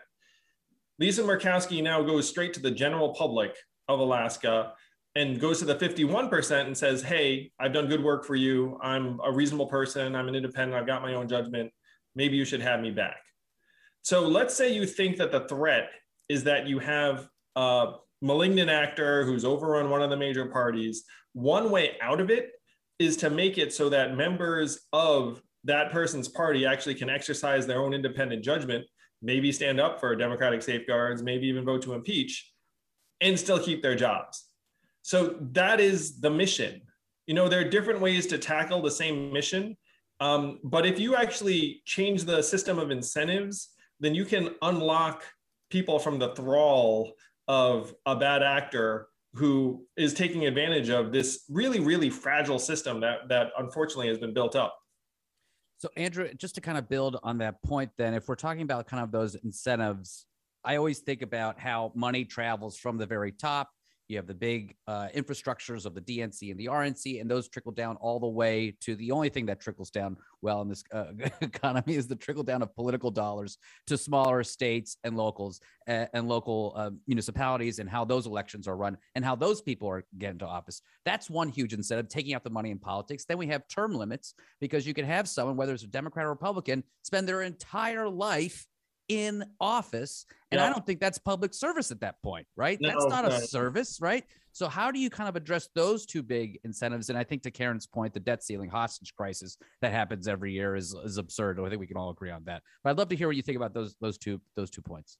Lisa 0.98 1.22
Murkowski 1.22 1.82
now 1.82 2.02
goes 2.02 2.28
straight 2.28 2.52
to 2.54 2.60
the 2.60 2.70
general 2.70 3.14
public 3.14 3.54
of 3.88 4.00
Alaska 4.00 4.72
and 5.16 5.40
goes 5.40 5.58
to 5.58 5.64
the 5.64 5.74
51% 5.74 6.66
and 6.66 6.76
says, 6.76 7.02
Hey, 7.02 7.50
I've 7.58 7.72
done 7.72 7.88
good 7.88 8.02
work 8.02 8.24
for 8.24 8.36
you. 8.36 8.78
I'm 8.82 9.20
a 9.24 9.32
reasonable 9.32 9.66
person. 9.66 10.14
I'm 10.14 10.28
an 10.28 10.34
independent. 10.34 10.80
I've 10.80 10.86
got 10.86 11.02
my 11.02 11.14
own 11.14 11.28
judgment. 11.28 11.72
Maybe 12.14 12.36
you 12.36 12.44
should 12.44 12.60
have 12.60 12.80
me 12.80 12.90
back. 12.90 13.16
So 14.02 14.26
let's 14.26 14.54
say 14.54 14.72
you 14.72 14.86
think 14.86 15.16
that 15.18 15.32
the 15.32 15.46
threat 15.48 15.90
is 16.28 16.44
that 16.44 16.66
you 16.66 16.78
have 16.78 17.28
a 17.56 17.94
malignant 18.22 18.70
actor 18.70 19.24
who's 19.24 19.44
overrun 19.44 19.90
one 19.90 20.02
of 20.02 20.10
the 20.10 20.16
major 20.16 20.46
parties. 20.46 21.04
One 21.32 21.70
way 21.70 21.96
out 22.00 22.20
of 22.20 22.30
it 22.30 22.52
is 22.98 23.16
to 23.18 23.30
make 23.30 23.58
it 23.58 23.72
so 23.72 23.88
that 23.88 24.16
members 24.16 24.86
of 24.92 25.42
that 25.64 25.90
person's 25.90 26.28
party 26.28 26.66
actually 26.66 26.94
can 26.94 27.10
exercise 27.10 27.66
their 27.66 27.80
own 27.80 27.92
independent 27.94 28.44
judgment, 28.44 28.84
maybe 29.22 29.52
stand 29.52 29.80
up 29.80 30.00
for 30.00 30.14
democratic 30.16 30.62
safeguards, 30.62 31.22
maybe 31.22 31.46
even 31.46 31.64
vote 31.64 31.82
to 31.82 31.94
impeach, 31.94 32.52
and 33.20 33.38
still 33.38 33.58
keep 33.58 33.82
their 33.82 33.94
jobs. 33.94 34.49
So 35.02 35.36
that 35.52 35.80
is 35.80 36.20
the 36.20 36.30
mission. 36.30 36.82
You 37.26 37.34
know, 37.34 37.48
there 37.48 37.60
are 37.60 37.68
different 37.68 38.00
ways 38.00 38.26
to 38.28 38.38
tackle 38.38 38.82
the 38.82 38.90
same 38.90 39.32
mission. 39.32 39.76
Um, 40.20 40.58
but 40.64 40.84
if 40.84 40.98
you 40.98 41.16
actually 41.16 41.82
change 41.86 42.24
the 42.24 42.42
system 42.42 42.78
of 42.78 42.90
incentives, 42.90 43.70
then 44.00 44.14
you 44.14 44.24
can 44.24 44.54
unlock 44.62 45.24
people 45.70 45.98
from 45.98 46.18
the 46.18 46.34
thrall 46.34 47.12
of 47.48 47.94
a 48.06 48.16
bad 48.16 48.42
actor 48.42 49.08
who 49.34 49.86
is 49.96 50.12
taking 50.12 50.46
advantage 50.46 50.88
of 50.88 51.12
this 51.12 51.44
really, 51.48 51.80
really 51.80 52.10
fragile 52.10 52.58
system 52.58 53.00
that 53.00 53.28
that 53.28 53.52
unfortunately 53.58 54.08
has 54.08 54.18
been 54.18 54.34
built 54.34 54.56
up. 54.56 54.76
So, 55.78 55.88
Andrew, 55.96 56.28
just 56.34 56.56
to 56.56 56.60
kind 56.60 56.76
of 56.76 56.88
build 56.88 57.18
on 57.22 57.38
that 57.38 57.62
point, 57.62 57.90
then, 57.96 58.12
if 58.12 58.28
we're 58.28 58.34
talking 58.34 58.62
about 58.62 58.86
kind 58.86 59.02
of 59.02 59.12
those 59.12 59.34
incentives, 59.36 60.26
I 60.64 60.76
always 60.76 60.98
think 60.98 61.22
about 61.22 61.58
how 61.58 61.92
money 61.94 62.24
travels 62.24 62.76
from 62.76 62.98
the 62.98 63.06
very 63.06 63.32
top 63.32 63.70
you 64.10 64.16
have 64.16 64.26
the 64.26 64.34
big 64.34 64.74
uh, 64.88 65.08
infrastructures 65.14 65.86
of 65.86 65.94
the 65.94 66.00
DNC 66.00 66.50
and 66.50 66.58
the 66.58 66.66
RNC, 66.66 67.20
and 67.20 67.30
those 67.30 67.48
trickle 67.48 67.72
down 67.72 67.96
all 67.96 68.18
the 68.18 68.26
way 68.26 68.76
to 68.80 68.96
the 68.96 69.12
only 69.12 69.28
thing 69.28 69.46
that 69.46 69.60
trickles 69.60 69.90
down 69.90 70.16
well 70.42 70.60
in 70.62 70.68
this 70.68 70.82
uh, 70.92 71.12
economy 71.40 71.94
is 71.94 72.08
the 72.08 72.16
trickle 72.16 72.42
down 72.42 72.60
of 72.60 72.74
political 72.74 73.10
dollars 73.10 73.58
to 73.86 73.96
smaller 73.96 74.42
states 74.42 74.96
and 75.04 75.16
locals 75.16 75.60
uh, 75.88 76.06
and 76.12 76.28
local 76.28 76.72
uh, 76.76 76.90
municipalities, 77.06 77.78
and 77.78 77.88
how 77.88 78.04
those 78.04 78.26
elections 78.26 78.66
are 78.66 78.76
run 78.76 78.96
and 79.14 79.24
how 79.24 79.36
those 79.36 79.62
people 79.62 79.88
are 79.88 80.04
get 80.18 80.32
into 80.32 80.46
office. 80.46 80.82
That's 81.04 81.30
one 81.30 81.48
huge 81.48 81.72
incentive, 81.72 82.08
taking 82.08 82.34
out 82.34 82.42
the 82.42 82.50
money 82.50 82.70
in 82.70 82.78
politics. 82.78 83.24
Then 83.24 83.38
we 83.38 83.46
have 83.46 83.68
term 83.68 83.94
limits 83.94 84.34
because 84.60 84.86
you 84.86 84.94
can 84.94 85.04
have 85.04 85.28
someone, 85.28 85.56
whether 85.56 85.72
it's 85.72 85.84
a 85.84 85.86
Democrat 85.86 86.26
or 86.26 86.30
Republican, 86.30 86.82
spend 87.02 87.28
their 87.28 87.42
entire 87.42 88.08
life 88.08 88.66
in 89.10 89.44
office. 89.60 90.24
And 90.52 90.60
yeah. 90.60 90.68
I 90.68 90.70
don't 90.70 90.86
think 90.86 91.00
that's 91.00 91.18
public 91.18 91.52
service 91.52 91.90
at 91.90 92.00
that 92.00 92.22
point, 92.22 92.46
right? 92.56 92.78
No, 92.80 92.88
that's 92.88 93.06
not 93.06 93.26
a 93.26 93.40
service, 93.40 93.98
right? 94.00 94.24
So 94.52 94.68
how 94.68 94.90
do 94.90 95.00
you 95.00 95.10
kind 95.10 95.28
of 95.28 95.36
address 95.36 95.68
those 95.74 96.06
two 96.06 96.22
big 96.22 96.60
incentives? 96.64 97.08
And 97.08 97.18
I 97.18 97.24
think 97.24 97.42
to 97.42 97.50
Karen's 97.50 97.86
point, 97.86 98.14
the 98.14 98.20
debt 98.20 98.42
ceiling 98.42 98.70
hostage 98.70 99.14
crisis 99.14 99.58
that 99.82 99.92
happens 99.92 100.28
every 100.28 100.52
year 100.52 100.76
is, 100.76 100.94
is 101.04 101.18
absurd. 101.18 101.60
I 101.60 101.68
think 101.68 101.80
we 101.80 101.88
can 101.88 101.96
all 101.96 102.10
agree 102.10 102.30
on 102.30 102.44
that. 102.44 102.62
But 102.82 102.90
I'd 102.90 102.98
love 102.98 103.08
to 103.08 103.16
hear 103.16 103.26
what 103.26 103.36
you 103.36 103.42
think 103.42 103.56
about 103.56 103.74
those 103.74 103.96
those 104.00 104.16
two 104.16 104.40
those 104.56 104.70
two 104.70 104.82
points. 104.82 105.18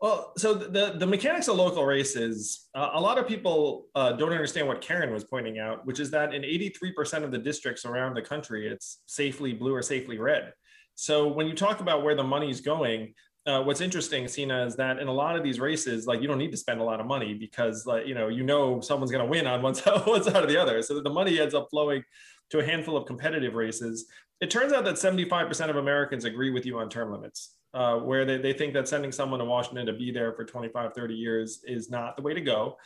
Well, 0.00 0.32
so 0.36 0.52
the 0.52 0.94
the 0.98 1.06
mechanics 1.06 1.48
of 1.48 1.56
local 1.56 1.86
races, 1.86 2.68
uh, 2.74 2.90
a 2.92 3.00
lot 3.00 3.18
of 3.18 3.26
people 3.26 3.86
uh, 3.94 4.12
don't 4.12 4.32
understand 4.32 4.68
what 4.68 4.80
Karen 4.80 5.12
was 5.12 5.24
pointing 5.24 5.58
out, 5.58 5.86
which 5.86 6.00
is 6.00 6.10
that 6.10 6.34
in 6.34 6.42
83% 6.42 7.24
of 7.24 7.30
the 7.30 7.38
districts 7.38 7.84
around 7.84 8.14
the 8.14 8.22
country, 8.22 8.68
it's 8.68 9.02
safely 9.06 9.54
blue 9.54 9.74
or 9.74 9.82
safely 9.82 10.18
red. 10.18 10.52
So 10.96 11.28
when 11.28 11.46
you 11.46 11.54
talk 11.54 11.80
about 11.80 12.02
where 12.02 12.14
the 12.14 12.24
money's 12.24 12.60
going, 12.60 13.14
uh, 13.46 13.62
what's 13.62 13.80
interesting, 13.80 14.26
Sina, 14.26 14.66
is 14.66 14.74
that 14.76 14.98
in 14.98 15.06
a 15.06 15.12
lot 15.12 15.36
of 15.36 15.44
these 15.44 15.60
races, 15.60 16.06
like 16.06 16.20
you 16.20 16.26
don't 16.26 16.38
need 16.38 16.50
to 16.50 16.56
spend 16.56 16.80
a 16.80 16.84
lot 16.84 16.98
of 16.98 17.06
money 17.06 17.34
because, 17.34 17.86
like, 17.86 18.06
you 18.06 18.14
know, 18.14 18.26
you 18.26 18.42
know 18.42 18.80
someone's 18.80 19.12
going 19.12 19.24
to 19.24 19.30
win 19.30 19.46
on 19.46 19.62
one 19.62 19.74
side, 19.74 20.02
or 20.06 20.18
the 20.18 20.60
other. 20.60 20.82
So 20.82 21.00
the 21.00 21.10
money 21.10 21.38
ends 21.38 21.54
up 21.54 21.68
flowing 21.70 22.02
to 22.50 22.58
a 22.58 22.64
handful 22.64 22.96
of 22.96 23.06
competitive 23.06 23.54
races. 23.54 24.06
It 24.40 24.50
turns 24.50 24.72
out 24.72 24.84
that 24.84 24.96
75% 24.96 25.70
of 25.70 25.76
Americans 25.76 26.24
agree 26.24 26.50
with 26.50 26.66
you 26.66 26.78
on 26.78 26.88
term 26.88 27.12
limits, 27.12 27.54
uh, 27.72 27.98
where 27.98 28.24
they, 28.24 28.38
they 28.38 28.52
think 28.52 28.74
that 28.74 28.88
sending 28.88 29.12
someone 29.12 29.38
to 29.38 29.44
Washington 29.44 29.86
to 29.86 29.92
be 29.92 30.10
there 30.10 30.32
for 30.32 30.44
25, 30.44 30.92
30 30.92 31.14
years 31.14 31.62
is 31.66 31.88
not 31.88 32.16
the 32.16 32.22
way 32.22 32.34
to 32.34 32.40
go 32.40 32.76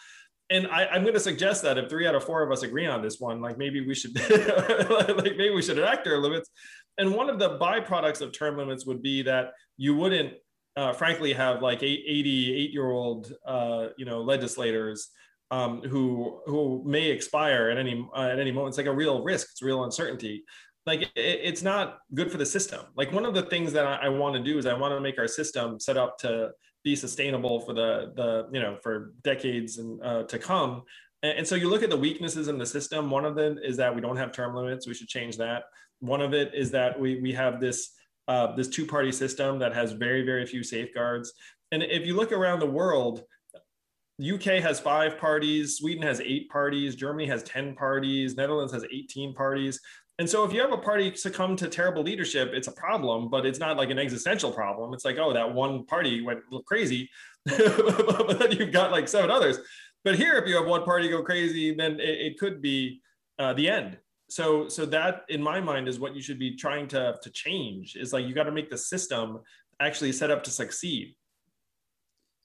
and 0.50 0.67
I, 0.67 0.97
am 0.97 1.02
going 1.02 1.14
to 1.14 1.21
suggest 1.21 1.62
that 1.62 1.79
if 1.79 1.88
three 1.88 2.09
out 2.09 2.17
of 2.17 2.25
four 2.25 2.43
of 2.43 2.50
us 2.50 2.64
agree 2.64 2.85
on 2.85 3.02
this 3.02 3.21
one, 3.21 3.40
like 3.40 3.57
maybe 3.57 3.87
we 3.87 3.95
should, 3.95 4.17
like 4.90 5.17
maybe 5.17 5.50
we 5.50 5.62
should 5.62 5.79
enact 5.79 6.05
term 6.05 6.21
limits. 6.23 6.50
And 7.00 7.14
one 7.14 7.30
of 7.30 7.38
the 7.38 7.59
byproducts 7.59 8.21
of 8.21 8.30
term 8.33 8.59
limits 8.59 8.85
would 8.85 9.00
be 9.00 9.23
that 9.23 9.54
you 9.78 9.97
wouldn't, 9.97 10.35
uh, 10.76 10.92
frankly, 10.92 11.33
have 11.33 11.62
like 11.62 11.83
88 11.83 12.71
year 12.73 12.90
old, 12.90 13.33
uh, 13.47 13.87
you 13.97 14.04
know, 14.04 14.21
legislators 14.21 15.09
um, 15.50 15.80
who 15.80 16.40
who 16.45 16.83
may 16.87 17.11
expire 17.11 17.71
at 17.71 17.78
any 17.78 18.07
uh, 18.14 18.28
at 18.28 18.38
any 18.38 18.52
moment. 18.52 18.73
It's 18.73 18.78
like 18.78 18.87
a 18.87 18.95
real 18.95 19.23
risk. 19.23 19.49
It's 19.50 19.62
real 19.62 19.85
uncertainty. 19.85 20.45
Like 20.85 21.00
it, 21.02 21.11
it's 21.16 21.62
not 21.62 21.99
good 22.14 22.30
for 22.30 22.37
the 22.37 22.45
system. 22.45 22.85
Like 22.95 23.12
one 23.12 23.25
of 23.25 23.33
the 23.33 23.42
things 23.42 23.73
that 23.73 23.87
I, 23.87 24.07
I 24.07 24.09
want 24.11 24.37
to 24.37 24.42
do 24.42 24.59
is 24.59 24.66
I 24.66 24.75
want 24.75 24.92
to 24.92 25.00
make 25.00 25.19
our 25.19 25.26
system 25.26 25.80
set 25.80 25.97
up 25.97 26.19
to 26.19 26.50
be 26.85 26.95
sustainable 26.95 27.61
for 27.61 27.73
the 27.73 28.12
the 28.14 28.49
you 28.52 28.61
know 28.61 28.76
for 28.83 29.14
decades 29.25 29.78
and 29.78 30.02
uh, 30.02 30.23
to 30.25 30.38
come. 30.38 30.83
And, 31.23 31.38
and 31.38 31.49
so 31.49 31.54
you 31.54 31.71
look 31.71 31.83
at 31.83 31.90
the 31.90 31.97
weaknesses 31.97 32.49
in 32.49 32.59
the 32.59 32.66
system. 32.66 33.09
One 33.09 33.25
of 33.25 33.37
them 33.37 33.59
is 33.62 33.78
that 33.78 33.95
we 33.95 34.02
don't 34.02 34.16
have 34.16 34.33
term 34.33 34.54
limits. 34.54 34.87
We 34.87 34.92
should 34.92 35.09
change 35.09 35.38
that. 35.38 35.62
One 36.00 36.21
of 36.21 36.35
it 36.35 36.52
is 36.54 36.71
that 36.73 36.99
we 36.99 37.21
we 37.21 37.33
have 37.33 37.61
this 37.61 37.92
uh, 38.28 38.54
this 38.57 38.69
two 38.69 38.87
party 38.87 39.12
system 39.12 39.59
that 39.59 39.75
has 39.75 39.92
very 39.92 40.23
very 40.23 40.47
few 40.47 40.62
safeguards. 40.62 41.33
And 41.73 41.83
if 41.83 42.07
you 42.07 42.16
look 42.16 42.33
around 42.33 42.59
the 42.59 42.66
world, 42.66 43.23
UK 44.21 44.61
has 44.62 44.78
five 44.78 45.19
parties, 45.19 45.76
Sweden 45.76 46.02
has 46.02 46.21
eight 46.21 46.50
parties, 46.50 46.95
Germany 46.95 47.26
has 47.26 47.42
10 47.45 47.75
parties, 47.75 48.37
Netherlands 48.37 48.73
has 48.73 48.85
18 48.92 49.35
parties. 49.35 49.80
And 50.19 50.28
so 50.28 50.45
if 50.45 50.52
you 50.52 50.61
have 50.61 50.73
a 50.73 50.76
party 50.76 51.14
succumb 51.14 51.57
to 51.57 51.69
terrible 51.69 52.02
leadership, 52.02 52.50
it's 52.52 52.69
a 52.69 52.73
problem, 52.73 53.30
but 53.30 53.47
it's 53.47 53.59
not 53.59 53.78
like 53.78 53.88
an 53.88 53.99
existential 53.99 54.52
problem. 54.52 54.92
It's 54.92 55.04
like, 55.07 55.16
oh, 55.16 55.33
that 55.33 55.54
one 55.54 55.87
party 55.87 56.21
went 56.21 56.40
crazy, 56.66 57.09
but 57.47 58.38
then 58.38 58.52
you've 58.52 58.73
got 58.73 58.90
like 58.90 59.09
seven 59.09 59.30
others. 59.30 59.59
But 60.04 60.16
here, 60.16 60.37
if 60.37 60.47
you 60.47 60.57
have 60.57 60.66
one 60.66 60.85
party 60.85 61.09
go 61.09 61.23
crazy, 61.23 61.75
then 61.75 61.92
it, 62.00 62.02
it 62.02 62.38
could 62.38 62.61
be 62.61 63.00
uh, 63.38 63.54
the 63.54 63.71
end. 63.71 63.97
So, 64.30 64.68
so 64.68 64.87
that 64.87 65.25
in 65.28 65.42
my 65.42 65.60
mind 65.60 65.88
is 65.88 65.99
what 65.99 66.14
you 66.14 66.22
should 66.22 66.38
be 66.38 66.56
trying 66.56 66.87
to 66.88 67.18
to 67.20 67.30
change. 67.30 67.96
Is 67.96 68.12
like 68.12 68.26
you 68.26 68.34
got 68.34 68.44
to 68.44 68.52
make 68.52 68.70
the 68.70 68.78
system 68.78 69.40
actually 69.80 70.12
set 70.12 70.30
up 70.30 70.44
to 70.44 70.50
succeed. 70.50 71.16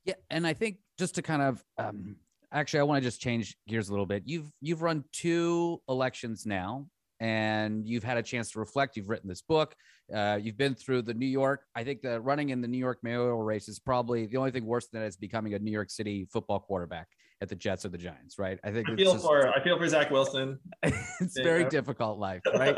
Yeah, 0.03 0.15
and 0.29 0.47
I 0.47 0.53
think 0.53 0.77
just 0.97 1.15
to 1.15 1.21
kind 1.21 1.43
of 1.43 1.63
um, 1.77 2.15
actually, 2.51 2.79
I 2.79 2.83
want 2.83 3.03
to 3.03 3.07
just 3.07 3.21
change 3.21 3.55
gears 3.67 3.89
a 3.89 3.91
little 3.91 4.07
bit. 4.07 4.23
You've 4.25 4.51
you've 4.61 4.81
run 4.81 5.03
two 5.11 5.79
elections 5.87 6.45
now 6.47 6.87
and 7.19 7.87
you've 7.87 8.03
had 8.03 8.17
a 8.17 8.23
chance 8.23 8.51
to 8.51 8.59
reflect. 8.59 8.97
You've 8.97 9.09
written 9.09 9.29
this 9.29 9.41
book. 9.41 9.75
Uh, 10.13 10.37
you've 10.41 10.57
been 10.57 10.75
through 10.75 11.03
the 11.03 11.13
New 11.13 11.27
York. 11.27 11.61
I 11.75 11.83
think 11.83 12.01
the 12.01 12.19
running 12.19 12.49
in 12.49 12.61
the 12.61 12.67
New 12.67 12.77
York 12.77 12.99
mayoral 13.03 13.41
race 13.41 13.69
is 13.69 13.79
probably 13.79 14.25
the 14.25 14.37
only 14.37 14.51
thing 14.51 14.65
worse 14.65 14.87
than 14.87 15.01
that 15.01 15.07
is 15.07 15.17
becoming 15.17 15.53
a 15.53 15.59
New 15.59 15.71
York 15.71 15.89
City 15.89 16.27
football 16.31 16.59
quarterback 16.59 17.07
at 17.41 17.49
the 17.49 17.55
Jets 17.55 17.85
or 17.85 17.89
the 17.89 17.97
Giants, 17.97 18.39
right? 18.39 18.59
I 18.63 18.71
think 18.71 18.89
I 18.89 18.95
feel 18.95 19.13
just, 19.13 19.25
for 19.25 19.47
I 19.49 19.63
feel 19.63 19.77
for 19.77 19.87
Zach 19.87 20.09
Wilson. 20.11 20.59
it's 20.83 21.37
yeah. 21.37 21.43
very 21.43 21.65
difficult 21.65 22.19
life, 22.19 22.41
right? 22.53 22.77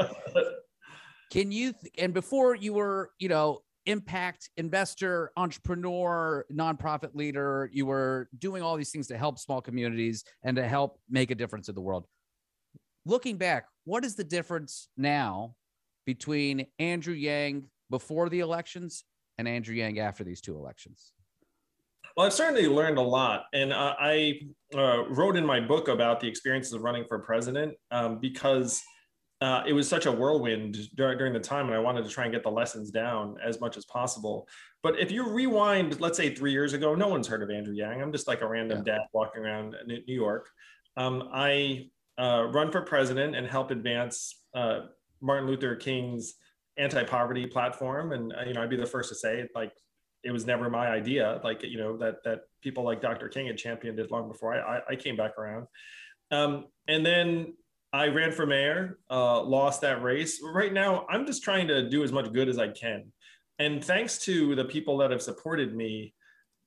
Can 1.31 1.51
you 1.51 1.73
and 1.97 2.13
before 2.13 2.55
you 2.55 2.73
were, 2.73 3.11
you 3.19 3.29
know, 3.29 3.59
impact 3.85 4.49
investor, 4.57 5.31
entrepreneur, 5.37 6.45
nonprofit 6.51 7.15
leader, 7.15 7.69
you 7.71 7.85
were 7.85 8.29
doing 8.37 8.63
all 8.63 8.75
these 8.75 8.91
things 8.91 9.07
to 9.07 9.17
help 9.17 9.39
small 9.39 9.61
communities 9.61 10.23
and 10.43 10.55
to 10.57 10.67
help 10.67 10.99
make 11.09 11.31
a 11.31 11.35
difference 11.35 11.69
in 11.69 11.75
the 11.75 11.81
world 11.81 12.05
looking 13.07 13.37
back, 13.37 13.65
what 13.85 14.05
is 14.05 14.15
the 14.15 14.23
difference 14.23 14.89
now 14.97 15.55
between 16.05 16.67
Andrew 16.77 17.13
Yang 17.13 17.69
before 17.89 18.29
the 18.29 18.41
elections 18.41 19.05
and 19.37 19.47
Andrew 19.47 19.75
Yang 19.75 19.99
after 19.99 20.23
these 20.23 20.41
two 20.41 20.55
elections? 20.55 21.13
Well, 22.15 22.25
I've 22.25 22.33
certainly 22.33 22.67
learned 22.67 22.97
a 22.97 23.01
lot. 23.01 23.45
And 23.53 23.73
uh, 23.73 23.95
I 23.99 24.39
uh, 24.75 25.05
wrote 25.09 25.35
in 25.35 25.45
my 25.45 25.59
book 25.59 25.87
about 25.87 26.19
the 26.19 26.27
experiences 26.27 26.73
of 26.73 26.81
running 26.81 27.05
for 27.07 27.19
president 27.19 27.75
um, 27.91 28.19
because 28.19 28.81
uh, 29.39 29.63
it 29.67 29.73
was 29.73 29.87
such 29.87 30.07
a 30.07 30.11
whirlwind 30.11 30.77
during, 30.95 31.17
during 31.17 31.33
the 31.33 31.39
time, 31.39 31.67
and 31.67 31.75
I 31.75 31.79
wanted 31.79 32.03
to 32.05 32.09
try 32.09 32.23
and 32.23 32.33
get 32.33 32.41
the 32.41 32.49
lessons 32.49 32.89
down 32.89 33.37
as 33.45 33.61
much 33.61 33.77
as 33.77 33.85
possible. 33.85 34.47
But 34.81 34.99
if 34.99 35.11
you 35.11 35.29
rewind, 35.29 36.01
let's 36.01 36.17
say 36.17 36.33
three 36.33 36.51
years 36.51 36.73
ago, 36.73 36.95
no 36.95 37.07
one's 37.07 37.27
heard 37.27 37.43
of 37.43 37.51
Andrew 37.51 37.75
Yang. 37.75 38.01
I'm 38.01 38.11
just 38.11 38.27
like 38.27 38.41
a 38.41 38.47
random 38.47 38.83
yeah. 38.85 38.93
dad 38.93 39.01
walking 39.13 39.43
around 39.43 39.75
New 39.85 40.01
York. 40.07 40.49
Um, 40.95 41.29
I 41.31 41.89
uh, 42.17 42.47
run 42.51 42.71
for 42.71 42.81
president 42.81 43.35
and 43.35 43.45
help 43.45 43.69
advance 43.69 44.41
uh, 44.55 44.79
Martin 45.21 45.47
Luther 45.47 45.75
King's 45.75 46.33
anti-poverty 46.77 47.45
platform. 47.47 48.13
And 48.13 48.33
uh, 48.33 48.43
you 48.47 48.53
know, 48.53 48.63
I'd 48.63 48.69
be 48.71 48.75
the 48.75 48.85
first 48.85 49.09
to 49.09 49.15
say, 49.15 49.41
it 49.41 49.49
like, 49.53 49.71
it 50.23 50.31
was 50.31 50.45
never 50.45 50.69
my 50.69 50.87
idea. 50.87 51.39
Like, 51.43 51.63
you 51.63 51.77
know, 51.77 51.97
that 51.97 52.23
that 52.23 52.41
people 52.61 52.83
like 52.83 53.01
Dr. 53.01 53.29
King 53.29 53.47
had 53.47 53.57
championed 53.57 53.99
it 53.99 54.11
long 54.11 54.27
before 54.27 54.53
I, 54.53 54.81
I 54.89 54.95
came 54.95 55.15
back 55.15 55.37
around. 55.37 55.67
Um, 56.31 56.65
and 56.87 57.05
then 57.05 57.53
I 57.93 58.07
ran 58.07 58.31
for 58.31 58.45
mayor, 58.45 58.99
uh, 59.09 59.41
lost 59.41 59.81
that 59.81 60.03
race. 60.03 60.41
Right 60.43 60.73
now, 60.73 61.05
I'm 61.09 61.25
just 61.25 61.43
trying 61.43 61.67
to 61.69 61.89
do 61.89 62.03
as 62.03 62.11
much 62.11 62.31
good 62.33 62.49
as 62.49 62.59
I 62.59 62.69
can. 62.69 63.11
And 63.59 63.83
thanks 63.83 64.19
to 64.19 64.55
the 64.55 64.65
people 64.65 64.97
that 64.97 65.11
have 65.11 65.21
supported 65.21 65.75
me, 65.75 66.13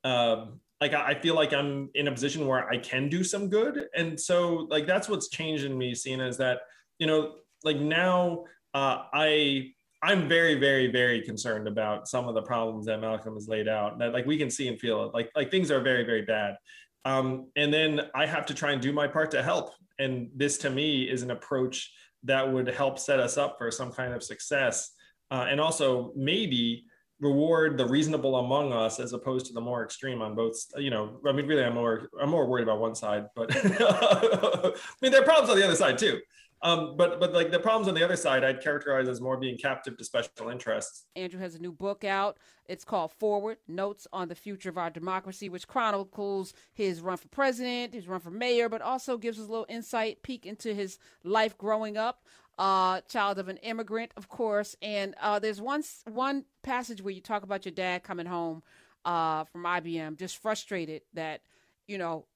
um, 0.03 0.61
like 0.81 0.95
I 0.95 1.15
feel 1.15 1.35
like 1.35 1.53
I'm 1.53 1.91
in 1.95 2.09
a 2.09 2.13
position 2.13 2.47
where 2.47 2.69
I 2.69 2.79
can 2.79 3.09
do 3.09 3.23
some 3.23 3.49
good. 3.49 3.87
And 3.95 4.19
so 4.19 4.67
like 4.71 4.87
that's 4.87 5.09
what's 5.09 5.29
changed 5.29 5.65
in 5.65 5.77
me, 5.77 5.95
Sina, 5.95 6.27
is 6.27 6.39
that, 6.39 6.61
you 6.99 7.07
know, 7.07 7.35
like 7.65 7.77
now 7.77 8.45
uh, 8.73 9.03
I 9.13 9.73
I'm 10.03 10.29
very, 10.29 10.59
very, 10.59 10.87
very 10.87 11.21
concerned 11.21 11.69
about 11.69 12.09
some 12.09 12.27
of 12.27 12.35
the 12.35 12.43
problems 12.43 12.87
that 12.87 13.01
Malcolm 13.01 13.35
has 13.35 13.49
laid 13.49 13.69
out. 13.69 13.99
That 13.99 14.13
like 14.13 14.27
we 14.27 14.39
can 14.39 14.51
see 14.51 14.69
and 14.69 14.81
feel 14.81 15.05
it. 15.05 15.15
Like 15.15 15.31
like 15.37 15.51
things 15.51 15.71
are 15.71 15.81
very, 15.81 16.05
very 16.05 16.23
bad. 16.23 16.57
Um, 17.05 17.49
and 17.57 17.73
then 17.73 18.03
I 18.15 18.27
have 18.27 18.47
to 18.47 18.55
try 18.55 18.73
and 18.73 18.81
do 18.81 18.93
my 18.93 19.07
part 19.07 19.31
to 19.33 19.43
help. 19.43 19.71
And 19.99 20.31
this 20.35 20.59
to 20.59 20.71
me 20.71 21.05
is 21.05 21.23
an 21.23 21.31
approach 21.31 21.93
that 22.25 22.51
would 22.51 22.69
help 22.69 22.99
set 22.99 23.21
us 23.21 23.37
up 23.39 23.57
for 23.59 23.71
some 23.71 23.93
kind 23.93 24.13
of 24.13 24.23
success. 24.23 24.93
Uh, 25.31 25.47
and 25.49 25.61
also 25.61 26.13
maybe 26.17 26.85
reward 27.21 27.77
the 27.77 27.87
reasonable 27.87 28.37
among 28.37 28.73
us 28.73 28.99
as 28.99 29.13
opposed 29.13 29.47
to 29.47 29.53
the 29.53 29.61
more 29.61 29.85
extreme 29.85 30.23
on 30.23 30.35
both 30.35 30.57
you 30.79 30.89
know 30.89 31.21
i 31.29 31.33
mean 31.33 31.47
really 31.47 31.63
i'm 31.63 31.75
more 31.75 32.09
i'm 32.21 32.31
more 32.31 32.47
worried 32.47 32.63
about 32.63 32.81
one 32.81 32.95
side 32.95 33.27
but 33.37 33.51
i 33.55 34.73
mean 35.03 35.13
there 35.13 35.21
are 35.21 35.25
problems 35.25 35.51
on 35.51 35.57
the 35.57 35.65
other 35.65 35.77
side 35.77 35.99
too 35.99 36.19
um, 36.63 36.95
but 36.97 37.19
but 37.21 37.33
like 37.33 37.51
the 37.51 37.59
problems 37.59 37.89
on 37.89 37.95
the 37.95 38.05
other 38.05 38.17
side 38.17 38.45
i'd 38.45 38.63
characterize 38.63 39.09
as 39.09 39.21
more 39.21 39.37
being 39.37 39.57
captive 39.57 39.97
to 39.97 40.05
special 40.05 40.49
interests. 40.51 41.07
Andrew 41.17 41.41
has 41.41 41.55
a 41.55 41.59
new 41.59 41.73
book 41.73 42.05
out. 42.05 42.39
It's 42.67 42.85
called 42.85 43.13
forward 43.13 43.59
notes 43.67 44.07
on 44.13 44.29
the 44.29 44.35
future 44.35 44.69
of 44.69 44.79
our 44.79 44.91
democracy 44.91 45.49
which 45.49 45.67
chronicles 45.67 46.53
his 46.73 47.01
run 47.01 47.17
for 47.17 47.29
president 47.29 47.95
his 47.95 48.09
run 48.09 48.21
for 48.21 48.31
mayor 48.31 48.69
but 48.69 48.83
also 48.83 49.17
gives 49.17 49.39
us 49.39 49.47
a 49.47 49.51
little 49.51 49.67
insight 49.69 50.23
peek 50.23 50.47
into 50.47 50.75
his 50.75 50.99
life 51.25 51.57
growing 51.57 51.97
up. 51.97 52.25
Uh, 52.59 53.01
child 53.09 53.39
of 53.39 53.49
an 53.49 53.57
immigrant, 53.59 54.13
of 54.19 54.29
course. 54.29 54.77
And 54.83 55.15
uh, 55.19 55.39
there's 55.39 55.63
one 55.63 55.83
one 56.05 56.45
passage 56.63 57.01
where 57.01 57.15
you 57.15 57.23
talk 57.23 57.43
about 57.43 57.65
your 57.65 57.73
dad 57.73 58.03
coming 58.03 58.27
home 58.27 58.63
uh, 59.07 59.45
from 59.45 59.63
IBM, 59.63 60.19
just 60.19 60.37
frustrated 60.37 61.01
that 61.15 61.41
you 61.87 61.97
know 61.97 62.27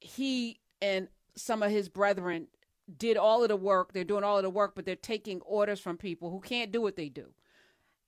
he 0.00 0.58
and 0.80 1.06
some 1.36 1.62
of 1.62 1.70
his 1.70 1.88
brethren 1.88 2.48
did 2.96 3.16
all 3.16 3.42
of 3.42 3.48
the 3.48 3.56
work. 3.56 3.92
They're 3.92 4.04
doing 4.04 4.24
all 4.24 4.36
of 4.36 4.42
the 4.42 4.50
work, 4.50 4.74
but 4.74 4.84
they're 4.84 4.96
taking 4.96 5.40
orders 5.42 5.80
from 5.80 5.96
people 5.96 6.30
who 6.30 6.40
can't 6.40 6.72
do 6.72 6.80
what 6.80 6.96
they 6.96 7.08
do. 7.08 7.32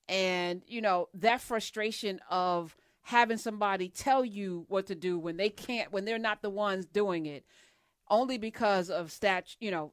And, 0.09 0.62
you 0.66 0.83
know, 0.83 1.09
that 1.14 1.40
frustration 1.40 2.21
of 2.28 2.76
having 3.02 3.38
somebody 3.38 3.88
tell 3.88 4.25
you 4.25 4.66
what 4.69 4.87
to 4.87 4.95
do 4.95 5.19
when 5.19 5.37
they 5.37 5.50
can't, 5.50 5.93
when 5.93 6.04
they're 6.04 6.19
not 6.19 6.43
the 6.43 6.50
ones 6.50 6.87
doing 6.87 7.26
it, 7.26 7.45
only 8.11 8.37
because 8.38 8.90
of 8.90 9.12
stat, 9.12 9.57
you 9.61 9.71
know, 9.71 9.93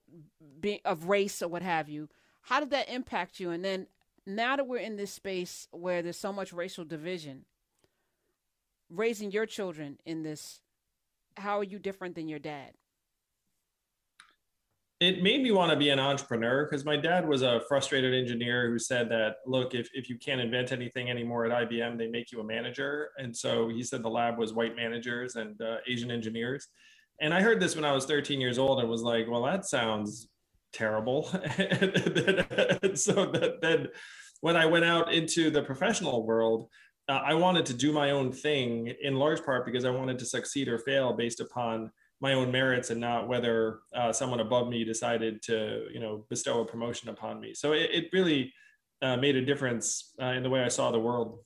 be, 0.59 0.81
of 0.83 1.05
race 1.05 1.41
or 1.41 1.47
what 1.47 1.61
have 1.61 1.87
you. 1.87 2.09
How 2.41 2.59
did 2.59 2.71
that 2.71 2.89
impact 2.89 3.39
you? 3.39 3.51
And 3.51 3.63
then 3.63 3.87
now 4.25 4.55
that 4.55 4.67
we're 4.67 4.77
in 4.77 4.97
this 4.97 5.11
space 5.11 5.67
where 5.71 6.01
there's 6.01 6.17
so 6.17 6.33
much 6.33 6.51
racial 6.51 6.83
division, 6.83 7.45
raising 8.89 9.31
your 9.31 9.45
children 9.45 9.97
in 10.05 10.23
this, 10.23 10.61
how 11.37 11.59
are 11.59 11.63
you 11.63 11.79
different 11.79 12.15
than 12.15 12.27
your 12.27 12.39
dad? 12.39 12.71
It 15.01 15.23
made 15.23 15.41
me 15.41 15.49
want 15.49 15.71
to 15.71 15.75
be 15.75 15.89
an 15.89 15.99
entrepreneur 15.99 16.65
because 16.65 16.85
my 16.85 16.95
dad 16.95 17.27
was 17.27 17.41
a 17.41 17.61
frustrated 17.67 18.13
engineer 18.13 18.69
who 18.69 18.77
said 18.77 19.09
that 19.09 19.37
look 19.47 19.73
if, 19.73 19.89
if 19.93 20.07
you 20.07 20.17
can't 20.19 20.39
invent 20.39 20.71
anything 20.71 21.09
anymore 21.09 21.43
at 21.45 21.67
ibm 21.67 21.97
they 21.97 22.07
make 22.07 22.31
you 22.31 22.39
a 22.39 22.43
manager. 22.43 23.09
And 23.17 23.35
so 23.35 23.67
he 23.67 23.83
said 23.83 24.03
the 24.03 24.09
lab 24.09 24.37
was 24.37 24.53
white 24.53 24.75
managers 24.75 25.35
and 25.35 25.59
uh, 25.59 25.77
asian 25.87 26.11
engineers. 26.11 26.67
And 27.19 27.33
i 27.33 27.41
heard 27.41 27.59
this 27.59 27.75
when 27.75 27.83
i 27.83 27.91
was 27.91 28.05
13 28.05 28.39
years 28.39 28.59
old 28.59 28.79
and 28.79 28.87
was 28.87 29.01
like 29.01 29.27
well 29.27 29.43
that 29.43 29.65
sounds 29.65 30.29
terrible. 30.71 31.29
And 32.83 32.97
so 32.97 33.25
that, 33.31 33.57
then 33.61 33.87
when 34.41 34.55
i 34.55 34.67
went 34.67 34.85
out 34.85 35.11
into 35.11 35.49
the 35.49 35.63
professional 35.63 36.27
world 36.27 36.69
uh, 37.09 37.21
i 37.25 37.33
wanted 37.33 37.65
to 37.65 37.73
do 37.73 37.91
my 37.91 38.11
own 38.11 38.31
thing 38.31 38.93
in 39.01 39.15
large 39.15 39.43
part 39.43 39.65
because 39.65 39.83
i 39.83 39.89
wanted 39.89 40.19
to 40.19 40.25
succeed 40.25 40.67
or 40.67 40.77
fail 40.77 41.13
based 41.13 41.39
upon 41.39 41.91
my 42.21 42.33
own 42.33 42.51
merits 42.51 42.91
and 42.91 43.01
not 43.01 43.27
whether 43.27 43.79
uh, 43.95 44.13
someone 44.13 44.39
above 44.39 44.69
me 44.69 44.83
decided 44.83 45.41
to 45.41 45.87
you 45.93 45.99
know 45.99 46.25
bestow 46.29 46.61
a 46.61 46.65
promotion 46.65 47.09
upon 47.09 47.39
me 47.39 47.53
so 47.53 47.73
it, 47.73 47.89
it 47.91 48.09
really 48.13 48.53
uh, 49.01 49.17
made 49.17 49.35
a 49.35 49.43
difference 49.43 50.13
uh, 50.21 50.25
in 50.25 50.43
the 50.43 50.49
way 50.49 50.63
i 50.63 50.67
saw 50.67 50.91
the 50.91 50.99
world 50.99 51.39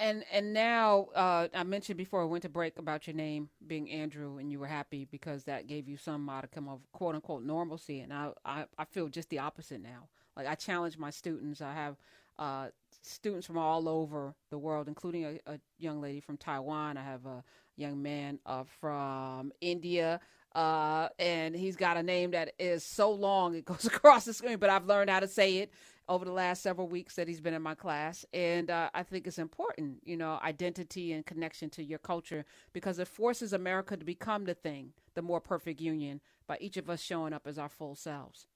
and 0.00 0.24
and 0.32 0.52
now 0.52 1.08
uh, 1.14 1.48
I 1.54 1.62
mentioned 1.62 1.98
before 1.98 2.22
I 2.22 2.24
went 2.24 2.42
to 2.42 2.48
break 2.48 2.78
about 2.78 3.06
your 3.06 3.14
name 3.14 3.50
being 3.66 3.90
Andrew, 3.90 4.38
and 4.38 4.50
you 4.50 4.58
were 4.58 4.66
happy 4.66 5.04
because 5.04 5.44
that 5.44 5.66
gave 5.66 5.86
you 5.86 5.98
some 5.98 6.24
modicum 6.24 6.68
of 6.68 6.80
quote 6.92 7.14
unquote 7.14 7.42
normalcy. 7.42 8.00
And 8.00 8.12
I, 8.12 8.30
I, 8.44 8.64
I 8.78 8.86
feel 8.86 9.08
just 9.08 9.28
the 9.28 9.40
opposite 9.40 9.82
now. 9.82 10.08
Like 10.36 10.46
I 10.46 10.54
challenge 10.54 10.96
my 10.96 11.10
students. 11.10 11.60
I 11.60 11.74
have 11.74 11.96
uh, 12.38 12.68
students 13.02 13.46
from 13.46 13.58
all 13.58 13.88
over 13.88 14.34
the 14.50 14.58
world, 14.58 14.88
including 14.88 15.24
a, 15.26 15.52
a, 15.52 15.60
young 15.78 16.00
lady 16.00 16.20
from 16.20 16.38
Taiwan. 16.38 16.96
I 16.96 17.04
have 17.04 17.26
a 17.26 17.44
young 17.80 18.02
man 18.02 18.38
uh, 18.46 18.64
from 18.80 19.52
India. 19.60 20.20
Uh, 20.54 21.08
and 21.18 21.54
he's 21.54 21.76
got 21.76 21.96
a 21.96 22.02
name 22.02 22.32
that 22.32 22.52
is 22.58 22.84
so 22.84 23.10
long 23.12 23.54
it 23.54 23.64
goes 23.64 23.84
across 23.84 24.24
the 24.24 24.32
screen, 24.32 24.58
but 24.58 24.70
I've 24.70 24.86
learned 24.86 25.10
how 25.10 25.20
to 25.20 25.28
say 25.28 25.58
it 25.58 25.72
over 26.08 26.24
the 26.24 26.32
last 26.32 26.62
several 26.62 26.88
weeks 26.88 27.14
that 27.14 27.28
he's 27.28 27.40
been 27.40 27.54
in 27.54 27.62
my 27.62 27.76
class. 27.76 28.24
And 28.34 28.68
uh, 28.68 28.90
I 28.92 29.04
think 29.04 29.28
it's 29.28 29.38
important, 29.38 29.98
you 30.04 30.16
know, 30.16 30.40
identity 30.42 31.12
and 31.12 31.24
connection 31.24 31.70
to 31.70 31.84
your 31.84 32.00
culture 32.00 32.44
because 32.72 32.98
it 32.98 33.06
forces 33.06 33.52
America 33.52 33.96
to 33.96 34.04
become 34.04 34.44
the 34.44 34.54
thing, 34.54 34.92
the 35.14 35.22
more 35.22 35.40
perfect 35.40 35.80
union, 35.80 36.20
by 36.48 36.58
each 36.60 36.76
of 36.76 36.90
us 36.90 37.00
showing 37.00 37.32
up 37.32 37.46
as 37.46 37.58
our 37.58 37.68
full 37.68 37.94
selves. 37.94 38.48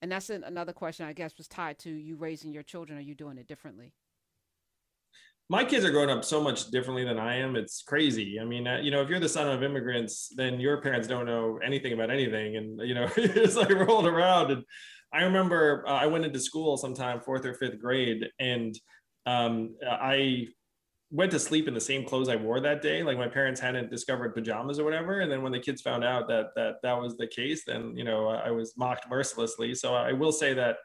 And 0.00 0.12
that's 0.12 0.30
another 0.30 0.72
question, 0.72 1.04
I 1.04 1.12
guess, 1.12 1.36
was 1.36 1.48
tied 1.48 1.78
to 1.80 1.90
you 1.90 2.16
raising 2.16 2.52
your 2.52 2.62
children. 2.62 2.98
Are 2.98 3.02
you 3.02 3.14
doing 3.14 3.38
it 3.38 3.48
differently? 3.48 3.92
My 5.50 5.64
kids 5.64 5.84
are 5.84 5.90
growing 5.90 6.10
up 6.10 6.24
so 6.24 6.40
much 6.40 6.70
differently 6.70 7.04
than 7.04 7.18
I 7.18 7.34
am. 7.38 7.56
It's 7.56 7.82
crazy. 7.82 8.38
I 8.40 8.44
mean, 8.44 8.68
uh, 8.68 8.78
you 8.78 8.92
know, 8.92 9.02
if 9.02 9.08
you're 9.08 9.18
the 9.18 9.28
son 9.28 9.48
of 9.48 9.64
immigrants, 9.64 10.32
then 10.36 10.60
your 10.60 10.80
parents 10.80 11.08
don't 11.08 11.26
know 11.26 11.58
anything 11.60 11.92
about 11.92 12.08
anything, 12.08 12.56
and 12.56 12.80
you 12.86 12.94
know, 12.94 13.08
it's 13.16 13.56
like 13.56 13.68
rolled 13.70 14.06
around. 14.06 14.52
And 14.52 14.64
I 15.12 15.24
remember 15.24 15.84
uh, 15.88 15.94
I 15.94 16.06
went 16.06 16.24
into 16.24 16.38
school 16.38 16.76
sometime 16.76 17.20
fourth 17.20 17.44
or 17.44 17.54
fifth 17.54 17.80
grade, 17.80 18.28
and 18.38 18.78
um, 19.26 19.74
I 19.84 20.46
went 21.10 21.32
to 21.32 21.40
sleep 21.40 21.66
in 21.66 21.74
the 21.74 21.80
same 21.80 22.04
clothes 22.04 22.28
I 22.28 22.36
wore 22.36 22.60
that 22.60 22.80
day. 22.80 23.02
Like 23.02 23.18
my 23.18 23.26
parents 23.26 23.60
hadn't 23.60 23.90
discovered 23.90 24.36
pajamas 24.36 24.78
or 24.78 24.84
whatever. 24.84 25.18
And 25.18 25.32
then 25.32 25.42
when 25.42 25.50
the 25.50 25.58
kids 25.58 25.82
found 25.82 26.04
out 26.04 26.28
that 26.28 26.50
that 26.54 26.74
that 26.84 26.96
was 26.96 27.16
the 27.16 27.26
case, 27.26 27.64
then 27.66 27.96
you 27.96 28.04
know 28.04 28.28
I 28.28 28.52
was 28.52 28.74
mocked 28.76 29.10
mercilessly. 29.10 29.74
So 29.74 29.96
I 29.96 30.12
will 30.12 30.30
say 30.30 30.54
that 30.54 30.76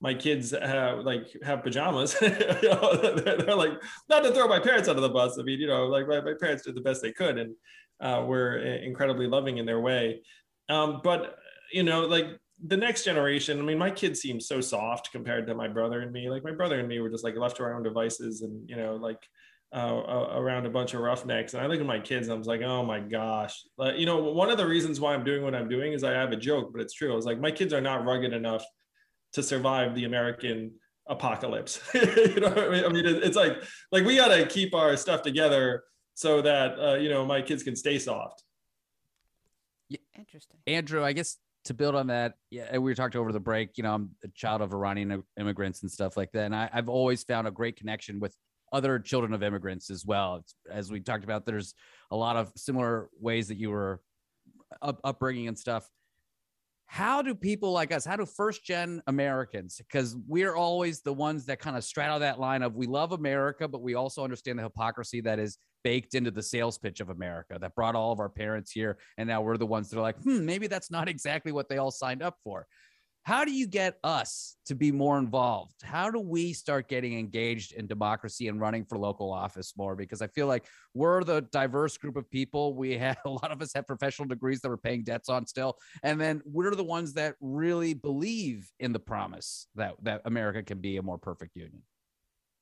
my 0.00 0.14
kids 0.14 0.50
have 0.50 1.00
like 1.00 1.26
have 1.42 1.62
pajamas. 1.62 2.16
they're, 2.20 2.30
they're, 2.60 3.54
like 3.54 3.80
not 4.08 4.22
to 4.24 4.32
throw 4.32 4.48
my 4.48 4.60
parents 4.60 4.88
under 4.88 5.00
the 5.00 5.08
bus. 5.08 5.38
I 5.38 5.42
mean, 5.42 5.60
you 5.60 5.66
know, 5.66 5.86
like 5.86 6.06
my, 6.06 6.20
my 6.20 6.34
parents 6.38 6.64
did 6.64 6.74
the 6.74 6.80
best 6.80 7.02
they 7.02 7.12
could 7.12 7.38
and 7.38 7.54
uh, 8.00 8.24
were 8.26 8.58
incredibly 8.58 9.26
loving 9.26 9.58
in 9.58 9.66
their 9.66 9.80
way. 9.80 10.22
Um, 10.68 11.00
but 11.02 11.36
you 11.72 11.82
know, 11.82 12.02
like 12.02 12.26
the 12.64 12.76
next 12.76 13.04
generation, 13.04 13.58
I 13.58 13.62
mean, 13.62 13.78
my 13.78 13.90
kids 13.90 14.20
seem 14.20 14.40
so 14.40 14.60
soft 14.60 15.10
compared 15.12 15.46
to 15.46 15.54
my 15.54 15.68
brother 15.68 16.00
and 16.00 16.12
me. 16.12 16.28
Like 16.28 16.44
my 16.44 16.52
brother 16.52 16.78
and 16.78 16.88
me 16.88 17.00
were 17.00 17.10
just 17.10 17.24
like 17.24 17.36
left 17.36 17.56
to 17.56 17.62
our 17.64 17.74
own 17.74 17.82
devices 17.82 18.42
and 18.42 18.68
you 18.68 18.76
know, 18.76 18.96
like 18.96 19.18
uh, 19.74 20.28
around 20.32 20.66
a 20.66 20.70
bunch 20.70 20.94
of 20.94 21.00
roughnecks. 21.00 21.54
And 21.54 21.62
I 21.62 21.66
look 21.66 21.80
at 21.80 21.86
my 21.86 21.98
kids, 21.98 22.28
and 22.28 22.34
I 22.34 22.38
was 22.38 22.46
like, 22.46 22.62
oh 22.62 22.84
my 22.84 23.00
gosh. 23.00 23.64
Like, 23.76 23.98
you 23.98 24.06
know, 24.06 24.22
one 24.22 24.50
of 24.50 24.56
the 24.56 24.66
reasons 24.66 25.00
why 25.00 25.14
I'm 25.14 25.24
doing 25.24 25.42
what 25.42 25.54
I'm 25.54 25.68
doing 25.68 25.92
is 25.92 26.04
I 26.04 26.12
have 26.12 26.30
a 26.30 26.36
joke, 26.36 26.70
but 26.72 26.80
it's 26.80 26.94
true. 26.94 27.12
I 27.12 27.16
was 27.16 27.26
like, 27.26 27.40
my 27.40 27.50
kids 27.50 27.72
are 27.72 27.80
not 27.80 28.04
rugged 28.04 28.32
enough 28.32 28.64
to 29.34 29.42
survive 29.42 29.94
the 29.94 30.04
American 30.04 30.72
apocalypse. 31.06 31.80
you 31.94 32.40
know, 32.40 32.48
I 32.48 32.68
mean, 32.68 32.84
I 32.84 32.88
mean, 32.88 33.04
it's 33.06 33.36
like 33.36 33.62
like 33.92 34.04
we 34.04 34.16
got 34.16 34.28
to 34.28 34.46
keep 34.46 34.74
our 34.74 34.96
stuff 34.96 35.22
together 35.22 35.84
so 36.14 36.40
that 36.42 36.78
uh, 36.78 36.94
you 36.94 37.10
know 37.10 37.24
my 37.24 37.42
kids 37.42 37.62
can 37.62 37.76
stay 37.76 37.98
soft. 37.98 38.42
Yeah, 39.88 39.98
interesting. 40.18 40.58
Andrew, 40.66 41.04
I 41.04 41.12
guess 41.12 41.36
to 41.64 41.74
build 41.74 41.94
on 41.94 42.08
that, 42.08 42.34
yeah, 42.50 42.72
we 42.72 42.90
were 42.90 42.94
talking 42.94 43.20
over 43.20 43.32
the 43.32 43.40
break. 43.40 43.76
You 43.76 43.84
know, 43.84 43.94
I'm 43.94 44.10
a 44.22 44.28
child 44.28 44.62
of 44.62 44.72
Iranian 44.72 45.22
immigrants 45.38 45.82
and 45.82 45.90
stuff 45.90 46.16
like 46.16 46.32
that, 46.32 46.46
and 46.46 46.56
I, 46.56 46.70
have 46.72 46.88
always 46.88 47.22
found 47.24 47.46
a 47.46 47.50
great 47.50 47.76
connection 47.76 48.20
with 48.20 48.34
other 48.72 48.98
children 48.98 49.32
of 49.32 49.42
immigrants 49.42 49.90
as 49.90 50.04
well. 50.04 50.36
It's, 50.36 50.54
as 50.70 50.90
we 50.90 51.00
talked 51.00 51.24
about, 51.24 51.46
there's 51.46 51.74
a 52.10 52.16
lot 52.16 52.36
of 52.36 52.52
similar 52.56 53.08
ways 53.20 53.48
that 53.48 53.56
you 53.56 53.70
were 53.70 54.00
up, 54.82 55.00
upbringing 55.04 55.48
and 55.48 55.58
stuff 55.58 55.88
how 56.86 57.22
do 57.22 57.34
people 57.34 57.72
like 57.72 57.92
us, 57.92 58.04
how 58.04 58.16
do 58.16 58.26
first 58.26 58.64
gen 58.64 59.02
Americans, 59.06 59.76
because 59.78 60.16
we're 60.28 60.54
always 60.54 61.00
the 61.00 61.12
ones 61.12 61.46
that 61.46 61.58
kind 61.58 61.76
of 61.76 61.84
straddle 61.84 62.18
that 62.20 62.38
line 62.38 62.62
of 62.62 62.76
we 62.76 62.86
love 62.86 63.12
America, 63.12 63.66
but 63.66 63.82
we 63.82 63.94
also 63.94 64.22
understand 64.22 64.58
the 64.58 64.62
hypocrisy 64.62 65.20
that 65.22 65.38
is 65.38 65.58
baked 65.82 66.14
into 66.14 66.30
the 66.30 66.42
sales 66.42 66.78
pitch 66.78 67.00
of 67.00 67.10
America 67.10 67.58
that 67.60 67.74
brought 67.74 67.94
all 67.94 68.12
of 68.12 68.20
our 68.20 68.28
parents 68.28 68.70
here. 68.70 68.98
And 69.18 69.28
now 69.28 69.42
we're 69.42 69.56
the 69.56 69.66
ones 69.66 69.90
that 69.90 69.98
are 69.98 70.02
like, 70.02 70.18
hmm, 70.22 70.44
maybe 70.44 70.66
that's 70.66 70.90
not 70.90 71.08
exactly 71.08 71.52
what 71.52 71.68
they 71.68 71.78
all 71.78 71.90
signed 71.90 72.22
up 72.22 72.38
for 72.42 72.66
how 73.24 73.42
do 73.42 73.52
you 73.52 73.66
get 73.66 73.98
us 74.04 74.56
to 74.66 74.74
be 74.74 74.92
more 74.92 75.18
involved? 75.18 75.82
How 75.82 76.10
do 76.10 76.20
we 76.20 76.52
start 76.52 76.88
getting 76.88 77.18
engaged 77.18 77.72
in 77.72 77.86
democracy 77.86 78.48
and 78.48 78.60
running 78.60 78.84
for 78.84 78.98
local 78.98 79.32
office 79.32 79.72
more? 79.78 79.96
Because 79.96 80.20
I 80.20 80.26
feel 80.26 80.46
like 80.46 80.66
we're 80.92 81.24
the 81.24 81.40
diverse 81.50 81.96
group 81.96 82.16
of 82.16 82.30
people. 82.30 82.74
We 82.74 82.98
have 82.98 83.16
a 83.24 83.30
lot 83.30 83.50
of 83.50 83.62
us 83.62 83.72
have 83.74 83.86
professional 83.86 84.28
degrees 84.28 84.60
that 84.60 84.68
we're 84.68 84.76
paying 84.76 85.04
debts 85.04 85.30
on 85.30 85.46
still. 85.46 85.78
And 86.02 86.20
then 86.20 86.42
we're 86.44 86.74
the 86.74 86.84
ones 86.84 87.14
that 87.14 87.36
really 87.40 87.94
believe 87.94 88.70
in 88.78 88.92
the 88.92 89.00
promise 89.00 89.68
that, 89.74 89.94
that 90.02 90.20
America 90.26 90.62
can 90.62 90.78
be 90.78 90.98
a 90.98 91.02
more 91.02 91.18
perfect 91.18 91.56
union. 91.56 91.82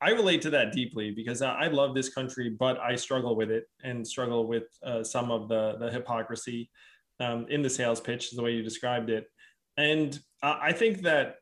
I 0.01 0.11
relate 0.11 0.43
to 0.43 0.51
that 0.51 0.73
deeply 0.73 1.11
because 1.11 1.43
I 1.43 1.67
love 1.69 1.95
this 1.95 2.09
country, 2.09 2.55
but 2.57 2.79
I 2.79 2.95
struggle 2.95 3.35
with 3.35 3.51
it 3.51 3.65
and 3.83 4.07
struggle 4.07 4.47
with 4.47 4.65
uh, 4.85 5.03
some 5.03 5.33
of 5.33 5.49
the, 5.49 5.77
the 5.81 5.91
hypocrisy 5.91 6.71
um, 7.19 7.47
in 7.49 7.63
the 7.63 7.71
sales 7.71 8.01
pitch, 8.01 8.31
the 8.31 8.43
way 8.43 8.53
you 8.53 8.63
described 8.63 9.11
it. 9.11 9.27
And 9.77 10.19
I 10.43 10.73
think 10.73 11.03
that 11.03 11.37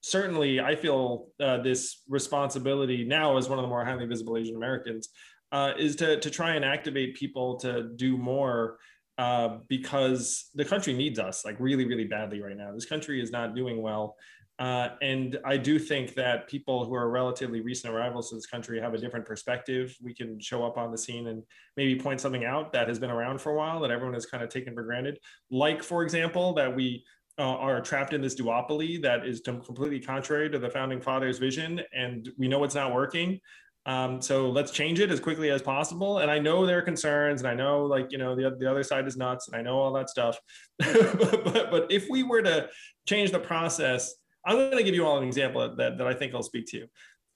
certainly 0.00 0.60
I 0.60 0.76
feel 0.76 1.28
uh, 1.40 1.58
this 1.58 2.02
responsibility 2.08 3.04
now 3.04 3.36
as 3.36 3.48
one 3.48 3.58
of 3.58 3.64
the 3.64 3.68
more 3.68 3.84
highly 3.84 4.06
visible 4.06 4.36
Asian 4.36 4.56
Americans 4.56 5.08
uh, 5.52 5.72
is 5.76 5.96
to, 5.96 6.20
to 6.20 6.30
try 6.30 6.54
and 6.54 6.64
activate 6.64 7.16
people 7.16 7.56
to 7.56 7.90
do 7.96 8.16
more 8.16 8.78
uh, 9.18 9.58
because 9.68 10.50
the 10.54 10.64
country 10.64 10.92
needs 10.92 11.18
us 11.18 11.44
like 11.44 11.56
really, 11.58 11.84
really 11.84 12.04
badly 12.04 12.40
right 12.40 12.56
now. 12.56 12.72
This 12.72 12.86
country 12.86 13.20
is 13.20 13.30
not 13.30 13.54
doing 13.54 13.82
well. 13.82 14.16
Uh, 14.58 14.90
and 15.02 15.38
I 15.44 15.58
do 15.58 15.78
think 15.78 16.14
that 16.14 16.48
people 16.48 16.84
who 16.84 16.94
are 16.94 17.10
relatively 17.10 17.60
recent 17.60 17.92
arrivals 17.92 18.30
to 18.30 18.36
this 18.36 18.46
country 18.46 18.80
have 18.80 18.94
a 18.94 18.98
different 18.98 19.26
perspective. 19.26 19.94
We 20.00 20.14
can 20.14 20.40
show 20.40 20.64
up 20.64 20.78
on 20.78 20.90
the 20.90 20.96
scene 20.96 21.26
and 21.26 21.42
maybe 21.76 22.00
point 22.00 22.22
something 22.22 22.44
out 22.44 22.72
that 22.72 22.88
has 22.88 22.98
been 22.98 23.10
around 23.10 23.40
for 23.40 23.52
a 23.52 23.54
while 23.54 23.80
that 23.80 23.90
everyone 23.90 24.14
has 24.14 24.24
kind 24.24 24.42
of 24.42 24.48
taken 24.48 24.74
for 24.74 24.82
granted. 24.82 25.18
Like, 25.50 25.82
for 25.82 26.02
example, 26.02 26.54
that 26.54 26.74
we 26.74 27.04
uh, 27.38 27.42
are 27.42 27.80
trapped 27.80 28.12
in 28.12 28.22
this 28.22 28.34
duopoly 28.34 29.00
that 29.02 29.26
is 29.26 29.40
completely 29.40 30.00
contrary 30.00 30.48
to 30.50 30.58
the 30.58 30.70
founding 30.70 31.00
fathers' 31.00 31.38
vision, 31.38 31.80
and 31.94 32.30
we 32.38 32.48
know 32.48 32.64
it's 32.64 32.74
not 32.74 32.94
working. 32.94 33.40
Um, 33.84 34.20
so 34.20 34.50
let's 34.50 34.72
change 34.72 34.98
it 34.98 35.12
as 35.12 35.20
quickly 35.20 35.50
as 35.50 35.62
possible. 35.62 36.18
And 36.18 36.28
I 36.28 36.40
know 36.40 36.66
there 36.66 36.78
are 36.78 36.82
concerns, 36.82 37.40
and 37.40 37.48
I 37.48 37.54
know 37.54 37.84
like 37.84 38.10
you 38.10 38.18
know 38.18 38.34
the, 38.34 38.56
the 38.58 38.68
other 38.68 38.82
side 38.82 39.06
is 39.06 39.16
nuts, 39.16 39.48
and 39.48 39.56
I 39.56 39.62
know 39.62 39.78
all 39.78 39.92
that 39.92 40.10
stuff. 40.10 40.38
but, 40.78 41.44
but, 41.44 41.70
but 41.70 41.86
if 41.90 42.08
we 42.10 42.22
were 42.22 42.42
to 42.42 42.68
change 43.06 43.30
the 43.30 43.38
process, 43.38 44.14
I'm 44.44 44.56
going 44.56 44.76
to 44.76 44.82
give 44.82 44.94
you 44.94 45.06
all 45.06 45.18
an 45.18 45.24
example 45.24 45.76
that, 45.76 45.98
that 45.98 46.06
I 46.06 46.14
think 46.14 46.34
I'll 46.34 46.42
speak 46.42 46.66
to. 46.68 46.86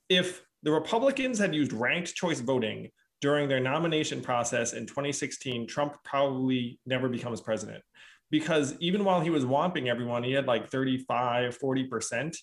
If 0.08 0.42
the 0.62 0.72
Republicans 0.72 1.38
had 1.38 1.54
used 1.54 1.72
ranked 1.72 2.14
choice 2.14 2.40
voting 2.40 2.90
during 3.20 3.48
their 3.48 3.60
nomination 3.60 4.20
process 4.20 4.72
in 4.72 4.86
2016, 4.86 5.66
Trump 5.66 5.96
probably 6.04 6.78
never 6.86 7.08
becomes 7.08 7.40
president. 7.40 7.82
Because 8.30 8.76
even 8.80 9.04
while 9.04 9.20
he 9.20 9.30
was 9.30 9.44
womping 9.44 9.88
everyone, 9.88 10.22
he 10.22 10.32
had 10.32 10.46
like 10.46 10.68
35, 10.70 11.58
40%. 11.58 12.36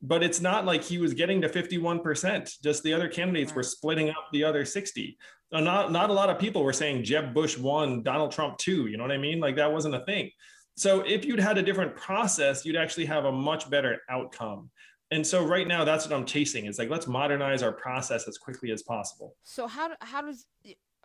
But 0.00 0.22
it's 0.22 0.40
not 0.40 0.64
like 0.64 0.82
he 0.82 0.98
was 0.98 1.14
getting 1.14 1.40
to 1.42 1.48
51%. 1.48 2.60
Just 2.62 2.82
the 2.82 2.92
other 2.92 3.08
candidates 3.08 3.54
were 3.54 3.62
splitting 3.62 4.10
up 4.10 4.28
the 4.32 4.44
other 4.44 4.64
60. 4.64 5.16
Uh, 5.52 5.60
not, 5.60 5.92
not 5.92 6.10
a 6.10 6.12
lot 6.12 6.30
of 6.30 6.38
people 6.38 6.64
were 6.64 6.72
saying 6.72 7.04
Jeb 7.04 7.34
Bush 7.34 7.58
won, 7.58 8.02
Donald 8.02 8.32
Trump 8.32 8.58
two. 8.58 8.86
You 8.86 8.96
know 8.96 9.04
what 9.04 9.12
I 9.12 9.18
mean? 9.18 9.38
Like 9.38 9.56
that 9.56 9.72
wasn't 9.72 9.94
a 9.94 10.04
thing. 10.04 10.30
So 10.76 11.00
if 11.00 11.24
you'd 11.24 11.38
had 11.38 11.58
a 11.58 11.62
different 11.62 11.94
process, 11.94 12.64
you'd 12.64 12.76
actually 12.76 13.04
have 13.06 13.26
a 13.26 13.32
much 13.32 13.68
better 13.68 13.98
outcome 14.08 14.70
and 15.12 15.26
so 15.26 15.44
right 15.44 15.68
now 15.68 15.84
that's 15.84 16.08
what 16.08 16.16
i'm 16.16 16.24
chasing 16.24 16.64
it's 16.66 16.78
like 16.78 16.90
let's 16.90 17.06
modernize 17.06 17.62
our 17.62 17.72
process 17.72 18.26
as 18.26 18.38
quickly 18.38 18.72
as 18.72 18.82
possible 18.82 19.36
so 19.44 19.68
how, 19.68 19.90
how 20.00 20.22
does 20.22 20.46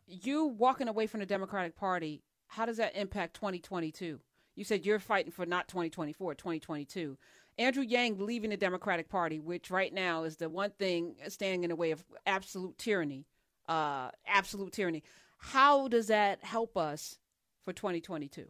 you 0.08 0.46
walking 0.46 0.88
away 0.88 1.06
from 1.06 1.20
the 1.20 1.26
democratic 1.26 1.76
party 1.76 2.24
how 2.48 2.66
does 2.66 2.78
that 2.78 2.96
impact 2.96 3.36
2022 3.36 4.20
you 4.58 4.66
said 4.66 4.86
you're 4.86 5.00
fighting 5.00 5.32
for 5.32 5.46
not 5.46 5.68
2024 5.68 6.36
2022 6.36 7.18
andrew 7.58 7.84
yang 7.84 8.18
leaving 8.18 8.50
the 8.50 8.58
democratic 8.58 9.08
party 9.08 9.40
which 9.40 9.72
right 9.72 9.94
now 9.94 10.24
is 10.24 10.36
the 10.36 10.50
one 10.50 10.72
thing 10.72 11.16
standing 11.30 11.64
in 11.64 11.70
the 11.70 11.76
way 11.76 11.92
of 11.92 12.04
absolute 12.26 12.78
tyranny 12.78 13.26
uh, 13.68 14.10
absolute 14.26 14.72
tyranny. 14.72 15.04
How 15.40 15.88
does 15.88 16.08
that 16.08 16.44
help 16.44 16.78
us 16.78 17.18
for 17.64 17.74
2022 17.74 18.46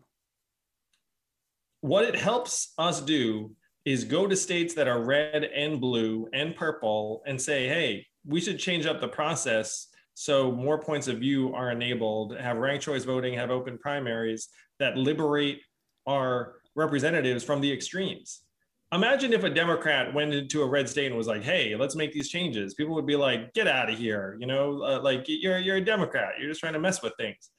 what 1.81 2.03
it 2.03 2.15
helps 2.15 2.73
us 2.77 2.99
do 3.01 3.51
is 3.85 4.03
go 4.03 4.27
to 4.27 4.35
states 4.35 4.73
that 4.73 4.87
are 4.87 5.05
red 5.05 5.43
and 5.43 5.79
blue 5.79 6.27
and 6.33 6.55
purple 6.55 7.21
and 7.25 7.39
say, 7.39 7.67
hey, 7.67 8.05
we 8.25 8.41
should 8.41 8.59
change 8.59 8.85
up 8.85 8.99
the 8.99 9.07
process 9.07 9.87
so 10.15 10.51
more 10.51 10.79
points 10.81 11.07
of 11.07 11.19
view 11.19 11.53
are 11.53 11.71
enabled, 11.71 12.35
have 12.35 12.57
ranked 12.57 12.83
choice 12.83 13.03
voting, 13.03 13.35
have 13.35 13.51
open 13.51 13.77
primaries 13.77 14.49
that 14.79 14.97
liberate 14.97 15.61
our 16.07 16.55
representatives 16.75 17.43
from 17.43 17.61
the 17.61 17.71
extremes. 17.71 18.41
Imagine 18.93 19.33
if 19.33 19.43
a 19.43 19.49
Democrat 19.49 20.13
went 20.13 20.33
into 20.33 20.63
a 20.63 20.65
red 20.65 20.87
state 20.87 21.07
and 21.07 21.17
was 21.17 21.27
like, 21.27 21.43
"Hey, 21.43 21.75
let's 21.75 21.95
make 21.95 22.13
these 22.13 22.29
changes." 22.29 22.73
People 22.73 22.95
would 22.95 23.05
be 23.05 23.17
like, 23.17 23.53
"Get 23.53 23.67
out 23.67 23.89
of 23.89 23.97
here!" 23.97 24.37
You 24.39 24.47
know, 24.47 24.81
uh, 24.81 25.01
like 25.01 25.25
you're 25.27 25.59
you're 25.59 25.75
a 25.75 25.81
Democrat. 25.81 26.35
You're 26.39 26.49
just 26.49 26.61
trying 26.61 26.73
to 26.73 26.79
mess 26.79 27.01
with 27.01 27.13
things. 27.17 27.49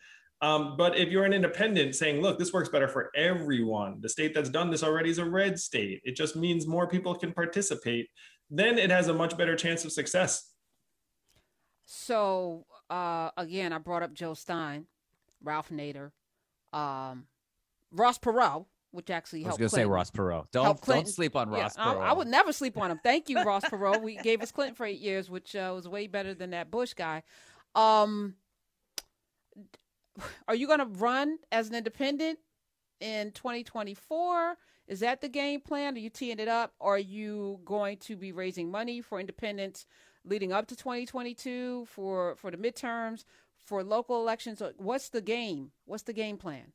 Um, 0.40 0.76
but 0.76 0.96
if 0.96 1.08
you're 1.08 1.24
an 1.24 1.32
independent 1.32 1.96
saying, 1.96 2.20
look, 2.22 2.38
this 2.38 2.52
works 2.52 2.68
better 2.68 2.87
for 2.87 3.11
everyone, 3.16 4.00
the 4.00 4.08
state 4.08 4.34
that's 4.34 4.48
done 4.48 4.70
this 4.70 4.84
already 4.84 5.11
is 5.11 5.18
a 5.18 5.24
red 5.24 5.58
state. 5.58 6.00
It 6.04 6.14
just 6.14 6.37
means 6.37 6.66
more 6.66 6.87
people 6.87 7.14
can 7.14 7.32
participate. 7.32 8.08
Then 8.48 8.78
it 8.78 8.90
has 8.90 9.08
a 9.08 9.14
much 9.14 9.37
better 9.37 9.56
chance 9.56 9.84
of 9.84 9.92
success. 9.92 10.52
So, 11.87 12.66
uh, 12.88 13.30
again, 13.37 13.72
I 13.72 13.78
brought 13.78 14.02
up 14.02 14.12
Jill 14.14 14.34
Stein, 14.34 14.87
Ralph 15.42 15.70
Nader, 15.70 16.12
um, 16.72 17.26
Ross 17.92 18.18
Perot, 18.18 18.66
which 18.90 19.11
actually 19.11 19.42
helped. 19.42 19.61
I 19.61 19.64
was 19.64 19.72
going 19.72 19.83
to 19.83 19.88
say 19.88 19.90
Ross 19.90 20.11
Perot. 20.11 20.46
Don't, 20.51 20.81
don't 20.83 21.09
sleep 21.09 21.37
on 21.37 21.51
Ross 21.51 21.74
yeah, 21.77 21.85
Perot. 21.85 22.01
I, 22.01 22.09
I, 22.09 22.12
would 22.12 22.29
never 22.29 22.53
sleep 22.53 22.77
on 22.79 22.90
him. 22.90 23.01
Thank 23.03 23.29
you, 23.29 23.42
Ross 23.42 23.64
Perot. 23.64 24.03
We 24.03 24.16
gave 24.16 24.42
us 24.42 24.53
Clinton 24.53 24.74
for 24.74 24.87
eight 24.87 25.01
years, 25.01 25.31
which 25.31 25.55
uh, 25.55 25.72
was 25.74 25.88
way 25.88 26.07
better 26.07 26.35
than 26.35 26.51
that 26.51 26.70
Bush 26.70 26.94
guy. 26.94 27.22
Um, 27.74 28.35
are 30.48 30.55
you 30.55 30.66
going 30.66 30.81
to 30.81 30.87
run 30.87 31.38
as 31.53 31.68
an 31.68 31.74
independent 31.74 32.38
in 33.01 33.33
2024? 33.33 34.57
Is 34.87 35.01
that 35.01 35.20
the 35.20 35.29
game 35.29 35.61
plan? 35.61 35.94
Are 35.94 35.98
you 35.98 36.11
teeing 36.11 36.38
it 36.38 36.48
up? 36.48 36.72
Are 36.81 36.98
you 36.98 37.61
going 37.64 37.98
to 37.98 38.16
be 38.16 38.33
raising 38.33 38.70
money 38.70 39.01
for 39.01 39.20
independents 39.20 39.87
leading 40.24 40.53
up 40.53 40.66
to 40.68 40.77
2022 40.77 41.87
for 41.87 42.35
for 42.37 42.51
the 42.51 42.57
midterms, 42.57 43.24
for 43.59 43.85
local 43.85 44.20
elections? 44.20 44.62
What's 44.79 45.11
the 45.11 45.20
game? 45.20 45.72
What's 45.85 46.05
the 46.05 46.14
game 46.14 46.38
plan? 46.38 46.72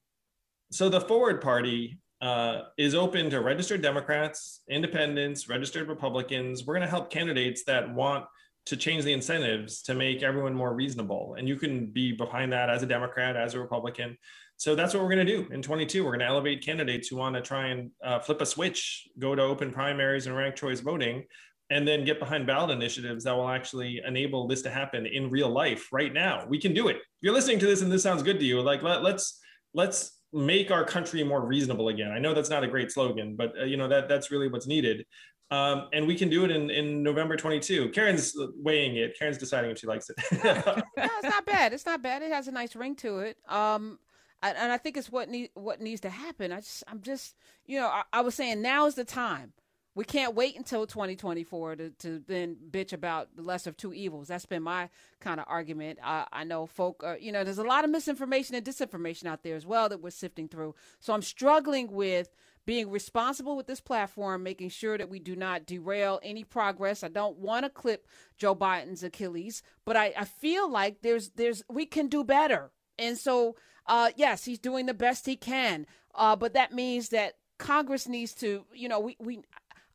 So 0.73 0.89
the 0.89 1.01
Forward 1.01 1.39
Party 1.39 1.99
uh, 2.19 2.61
is 2.79 2.95
open 2.95 3.29
to 3.29 3.41
registered 3.41 3.83
Democrats, 3.83 4.63
independents, 4.67 5.47
registered 5.47 5.87
Republicans. 5.87 6.65
We're 6.65 6.73
going 6.73 6.87
to 6.87 6.89
help 6.89 7.11
candidates 7.11 7.63
that 7.65 7.93
want 7.93 8.25
to 8.65 8.75
change 8.75 9.03
the 9.03 9.13
incentives 9.13 9.83
to 9.83 9.93
make 9.93 10.23
everyone 10.23 10.55
more 10.55 10.73
reasonable. 10.73 11.35
And 11.37 11.47
you 11.47 11.57
can 11.57 11.85
be 11.85 12.11
behind 12.11 12.51
that 12.53 12.71
as 12.71 12.81
a 12.81 12.87
Democrat, 12.87 13.35
as 13.35 13.53
a 13.53 13.59
Republican. 13.59 14.17
So 14.57 14.73
that's 14.73 14.95
what 14.95 15.03
we're 15.03 15.13
going 15.13 15.27
to 15.27 15.31
do 15.31 15.47
in 15.53 15.61
22. 15.61 16.03
We're 16.03 16.09
going 16.09 16.21
to 16.21 16.25
elevate 16.25 16.65
candidates 16.65 17.07
who 17.07 17.17
want 17.17 17.35
to 17.35 17.41
try 17.41 17.67
and 17.67 17.91
uh, 18.03 18.17
flip 18.17 18.41
a 18.41 18.45
switch, 18.45 19.07
go 19.19 19.35
to 19.35 19.43
open 19.43 19.69
primaries 19.69 20.25
and 20.25 20.35
ranked 20.35 20.57
choice 20.57 20.79
voting, 20.79 21.25
and 21.69 21.87
then 21.87 22.03
get 22.03 22.19
behind 22.19 22.47
ballot 22.47 22.71
initiatives 22.71 23.25
that 23.25 23.35
will 23.35 23.49
actually 23.49 24.01
enable 24.07 24.47
this 24.47 24.63
to 24.63 24.71
happen 24.71 25.05
in 25.05 25.29
real 25.29 25.49
life 25.49 25.89
right 25.93 26.13
now. 26.13 26.47
We 26.49 26.59
can 26.59 26.73
do 26.73 26.87
it. 26.87 26.95
If 26.95 27.03
you're 27.21 27.33
listening 27.33 27.59
to 27.59 27.67
this 27.67 27.83
and 27.83 27.91
this 27.91 28.01
sounds 28.01 28.23
good 28.23 28.39
to 28.39 28.45
you, 28.45 28.59
like 28.59 28.81
let, 28.81 29.03
let's 29.03 29.39
let's 29.75 30.22
make 30.33 30.71
our 30.71 30.83
country 30.83 31.23
more 31.23 31.45
reasonable 31.45 31.89
again. 31.89 32.11
I 32.11 32.19
know 32.19 32.33
that's 32.33 32.49
not 32.49 32.63
a 32.63 32.67
great 32.67 32.91
slogan, 32.91 33.35
but 33.35 33.53
uh, 33.59 33.65
you 33.65 33.77
know 33.77 33.87
that 33.87 34.09
that's 34.09 34.31
really 34.31 34.47
what's 34.47 34.67
needed. 34.67 35.05
Um, 35.51 35.87
and 35.93 36.07
we 36.07 36.15
can 36.15 36.29
do 36.29 36.45
it 36.45 36.51
in, 36.51 36.71
in 36.71 37.03
November 37.03 37.37
22. 37.37 37.89
Karen's 37.89 38.35
weighing 38.55 38.95
it. 38.95 39.17
Karen's 39.19 39.37
deciding 39.37 39.69
if 39.69 39.77
she 39.77 39.85
likes 39.85 40.09
it. 40.09 40.15
no, 40.43 40.83
it's 40.97 41.23
not 41.23 41.45
bad. 41.45 41.73
It's 41.73 41.85
not 41.85 42.01
bad. 42.01 42.23
It 42.23 42.31
has 42.31 42.47
a 42.47 42.51
nice 42.51 42.75
ring 42.75 42.95
to 42.97 43.19
it. 43.19 43.37
Um, 43.47 43.99
and 44.41 44.71
I 44.71 44.77
think 44.77 44.97
it's 44.97 45.11
what 45.11 45.29
need 45.29 45.51
what 45.53 45.79
needs 45.79 46.01
to 46.01 46.09
happen. 46.09 46.51
I 46.51 46.59
just, 46.59 46.83
I'm 46.87 47.01
just, 47.01 47.35
you 47.65 47.79
know, 47.79 47.87
I, 47.87 48.03
I 48.11 48.21
was 48.21 48.35
saying 48.35 48.61
now 48.61 48.87
is 48.87 48.95
the 48.95 49.05
time. 49.05 49.53
We 49.95 50.03
can't 50.03 50.33
wait 50.33 50.57
until 50.57 50.87
2024 50.87 51.75
to, 51.75 51.89
to 51.91 52.23
then 52.27 52.57
bitch 52.71 52.93
about 52.93 53.35
the 53.35 53.43
lesser 53.43 53.69
of 53.69 53.77
two 53.77 53.93
evils. 53.93 54.27
That's 54.27 54.45
been 54.45 54.63
my 54.63 54.89
kind 55.19 55.39
of 55.39 55.45
argument. 55.47 55.99
I, 56.03 56.25
I 56.31 56.43
know 56.43 56.65
folk, 56.65 57.03
are, 57.03 57.17
you 57.17 57.31
know, 57.31 57.43
there's 57.43 57.59
a 57.59 57.63
lot 57.63 57.83
of 57.83 57.91
misinformation 57.91 58.55
and 58.55 58.65
disinformation 58.65 59.25
out 59.25 59.43
there 59.43 59.55
as 59.55 59.65
well 59.65 59.89
that 59.89 60.01
we're 60.01 60.09
sifting 60.09 60.47
through. 60.47 60.73
So 60.99 61.13
I'm 61.13 61.21
struggling 61.21 61.91
with 61.91 62.29
being 62.65 62.89
responsible 62.89 63.55
with 63.55 63.67
this 63.67 63.81
platform, 63.81 64.41
making 64.41 64.69
sure 64.69 64.97
that 64.97 65.09
we 65.09 65.19
do 65.19 65.35
not 65.35 65.65
derail 65.65 66.19
any 66.23 66.43
progress. 66.43 67.03
I 67.03 67.09
don't 67.09 67.37
want 67.37 67.65
to 67.65 67.69
clip 67.69 68.07
Joe 68.37 68.55
Biden's 68.55 69.03
Achilles, 69.03 69.61
but 69.85 69.95
I, 69.97 70.13
I 70.17 70.25
feel 70.25 70.69
like 70.71 71.01
there's 71.01 71.31
there's 71.31 71.63
we 71.69 71.85
can 71.85 72.07
do 72.07 72.23
better. 72.23 72.71
And 72.97 73.17
so 73.17 73.55
uh, 73.85 74.11
yes, 74.15 74.45
he's 74.45 74.59
doing 74.59 74.85
the 74.85 74.93
best 74.93 75.25
he 75.25 75.35
can. 75.35 75.85
Uh, 76.15 76.35
but 76.35 76.53
that 76.53 76.71
means 76.71 77.09
that 77.09 77.35
Congress 77.57 78.07
needs 78.07 78.33
to, 78.35 78.65
you 78.73 78.87
know, 78.87 78.99
we, 78.99 79.15
we 79.19 79.41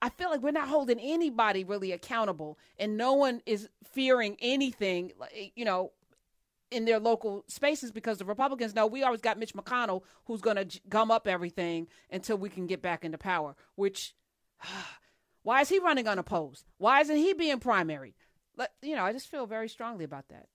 I 0.00 0.10
feel 0.10 0.30
like 0.30 0.42
we're 0.42 0.50
not 0.50 0.68
holding 0.68 1.00
anybody 1.00 1.64
really 1.64 1.92
accountable 1.92 2.58
and 2.78 2.96
no 2.96 3.14
one 3.14 3.42
is 3.46 3.68
fearing 3.84 4.36
anything, 4.40 5.12
eh, 5.34 5.48
you 5.56 5.64
know, 5.64 5.92
in 6.70 6.84
their 6.84 7.00
local 7.00 7.44
spaces 7.48 7.90
because 7.90 8.18
the 8.18 8.24
Republicans 8.24 8.74
know 8.74 8.86
we 8.86 9.02
always 9.02 9.20
got 9.20 9.38
Mitch 9.38 9.54
McConnell 9.54 10.02
who's 10.26 10.40
going 10.40 10.56
to 10.56 10.80
gum 10.88 11.10
up 11.10 11.26
everything 11.26 11.88
until 12.10 12.36
we 12.36 12.50
can 12.50 12.66
get 12.66 12.82
back 12.82 13.04
into 13.04 13.18
power. 13.18 13.56
Which, 13.74 14.14
why 15.42 15.62
is 15.62 15.68
he 15.68 15.78
running 15.78 16.06
unopposed? 16.06 16.64
Why 16.76 17.00
isn't 17.00 17.16
he 17.16 17.32
being 17.32 17.58
primary? 17.58 18.14
You 18.82 18.96
know, 18.96 19.04
I 19.04 19.12
just 19.12 19.28
feel 19.28 19.46
very 19.46 19.68
strongly 19.68 20.04
about 20.04 20.28
that. 20.28 20.46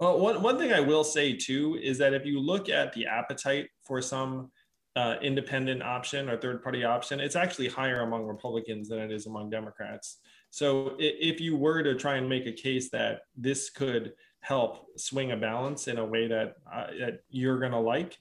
Well, 0.00 0.18
one, 0.18 0.42
one 0.42 0.58
thing 0.58 0.72
I 0.72 0.80
will 0.80 1.04
say 1.04 1.34
too 1.34 1.78
is 1.80 1.98
that 1.98 2.12
if 2.12 2.26
you 2.26 2.40
look 2.40 2.68
at 2.68 2.92
the 2.92 3.06
appetite 3.06 3.70
for 3.82 4.02
some 4.02 4.50
uh, 4.96 5.16
independent 5.20 5.82
option 5.82 6.28
or 6.28 6.36
third 6.36 6.62
party 6.62 6.84
option, 6.84 7.20
it's 7.20 7.36
actually 7.36 7.68
higher 7.68 8.00
among 8.00 8.24
Republicans 8.24 8.88
than 8.88 8.98
it 8.98 9.12
is 9.12 9.26
among 9.26 9.50
Democrats. 9.50 10.18
So 10.50 10.96
if 10.98 11.40
you 11.40 11.56
were 11.56 11.82
to 11.82 11.94
try 11.94 12.16
and 12.16 12.28
make 12.28 12.46
a 12.46 12.52
case 12.52 12.88
that 12.90 13.22
this 13.36 13.68
could 13.68 14.14
help 14.40 14.98
swing 14.98 15.32
a 15.32 15.36
balance 15.36 15.86
in 15.86 15.98
a 15.98 16.04
way 16.04 16.28
that, 16.28 16.54
uh, 16.72 16.86
that 16.98 17.20
you're 17.28 17.58
going 17.58 17.72
to 17.72 17.78
like, 17.78 18.16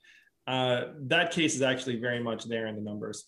uh, 0.48 0.88
that 1.04 1.32
case 1.32 1.56
is 1.56 1.62
actually 1.62 2.00
very 2.00 2.22
much 2.22 2.44
there 2.44 2.68
in 2.68 2.76
the 2.76 2.82
numbers. 2.82 3.26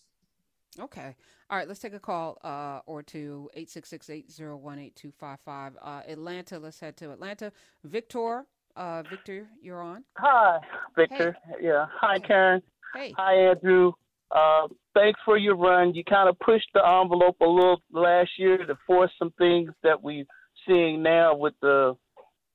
Okay. 0.78 1.16
All 1.50 1.56
right, 1.56 1.66
let's 1.66 1.80
take 1.80 1.94
a 1.94 1.98
call 1.98 2.36
uh, 2.44 2.80
or 2.84 3.02
two, 3.02 3.48
866-801-8255. 3.56 5.72
Uh, 5.80 6.02
Atlanta, 6.06 6.58
let's 6.58 6.78
head 6.78 6.94
to 6.98 7.10
Atlanta. 7.10 7.50
Victor, 7.84 8.44
uh, 8.76 9.02
Victor, 9.08 9.48
you're 9.62 9.80
on. 9.80 10.04
Hi, 10.18 10.58
Victor. 10.94 11.34
Hey. 11.46 11.68
Yeah. 11.68 11.86
Hi, 12.00 12.18
Karen. 12.18 12.60
Hey. 12.94 13.14
Hi, 13.16 13.34
Andrew. 13.50 13.92
Uh, 14.34 14.68
thanks 14.94 15.18
for 15.24 15.38
your 15.38 15.56
run. 15.56 15.94
You 15.94 16.04
kind 16.04 16.28
of 16.28 16.38
pushed 16.40 16.68
the 16.74 16.80
envelope 16.80 17.36
a 17.40 17.46
little 17.46 17.80
last 17.92 18.30
year 18.38 18.58
to 18.58 18.78
force 18.86 19.10
some 19.18 19.32
things 19.38 19.70
that 19.82 20.02
we're 20.02 20.24
seeing 20.66 21.02
now 21.02 21.34
with 21.34 21.54
the 21.62 21.96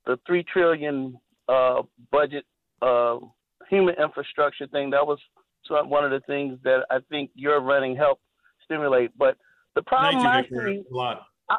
the 0.05 0.19
three 0.27 0.43
trillion 0.43 1.17
uh, 1.47 1.81
budget 2.11 2.45
uh, 2.81 3.17
human 3.69 3.95
infrastructure 4.01 4.67
thing. 4.67 4.89
That 4.89 5.05
was 5.07 5.19
one 5.69 6.03
of 6.03 6.11
the 6.11 6.19
things 6.27 6.59
that 6.63 6.85
I 6.91 6.97
think 7.09 7.31
your 7.35 7.61
running 7.61 7.95
helped 7.95 8.21
stimulate. 8.65 9.11
But 9.17 9.37
the 9.75 9.81
problem 9.81 10.23
Thank 10.23 10.51
you, 10.51 10.59
I 10.59 10.65
see, 10.65 10.83
a 10.91 10.93
lot. 10.93 11.21
I, 11.49 11.57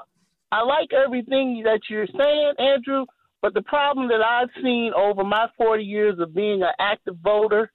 I 0.52 0.62
like 0.62 0.92
everything 0.92 1.62
that 1.64 1.80
you're 1.88 2.06
saying, 2.06 2.52
Andrew. 2.58 3.06
But 3.40 3.54
the 3.54 3.62
problem 3.62 4.08
that 4.08 4.22
I've 4.22 4.48
seen 4.62 4.92
over 4.96 5.22
my 5.24 5.48
40 5.58 5.82
years 5.82 6.18
of 6.18 6.34
being 6.34 6.62
an 6.62 6.72
active 6.78 7.16
voter 7.22 7.70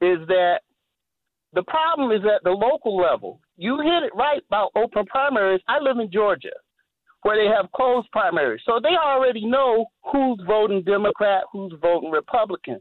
is 0.00 0.18
that 0.28 0.60
the 1.52 1.62
problem 1.64 2.12
is 2.12 2.22
at 2.24 2.42
the 2.44 2.50
local 2.50 2.96
level. 2.96 3.40
You 3.56 3.80
hit 3.80 4.02
it 4.02 4.12
right 4.14 4.42
about 4.48 4.72
open 4.76 5.06
primaries. 5.06 5.60
I 5.68 5.78
live 5.80 5.98
in 5.98 6.10
Georgia 6.12 6.50
where 7.22 7.36
they 7.36 7.52
have 7.52 7.70
closed 7.72 8.08
primaries. 8.12 8.60
So 8.64 8.78
they 8.80 8.96
already 8.96 9.44
know 9.44 9.86
who's 10.12 10.40
voting 10.46 10.82
Democrat, 10.84 11.42
who's 11.50 11.72
voting 11.82 12.10
Republican. 12.10 12.80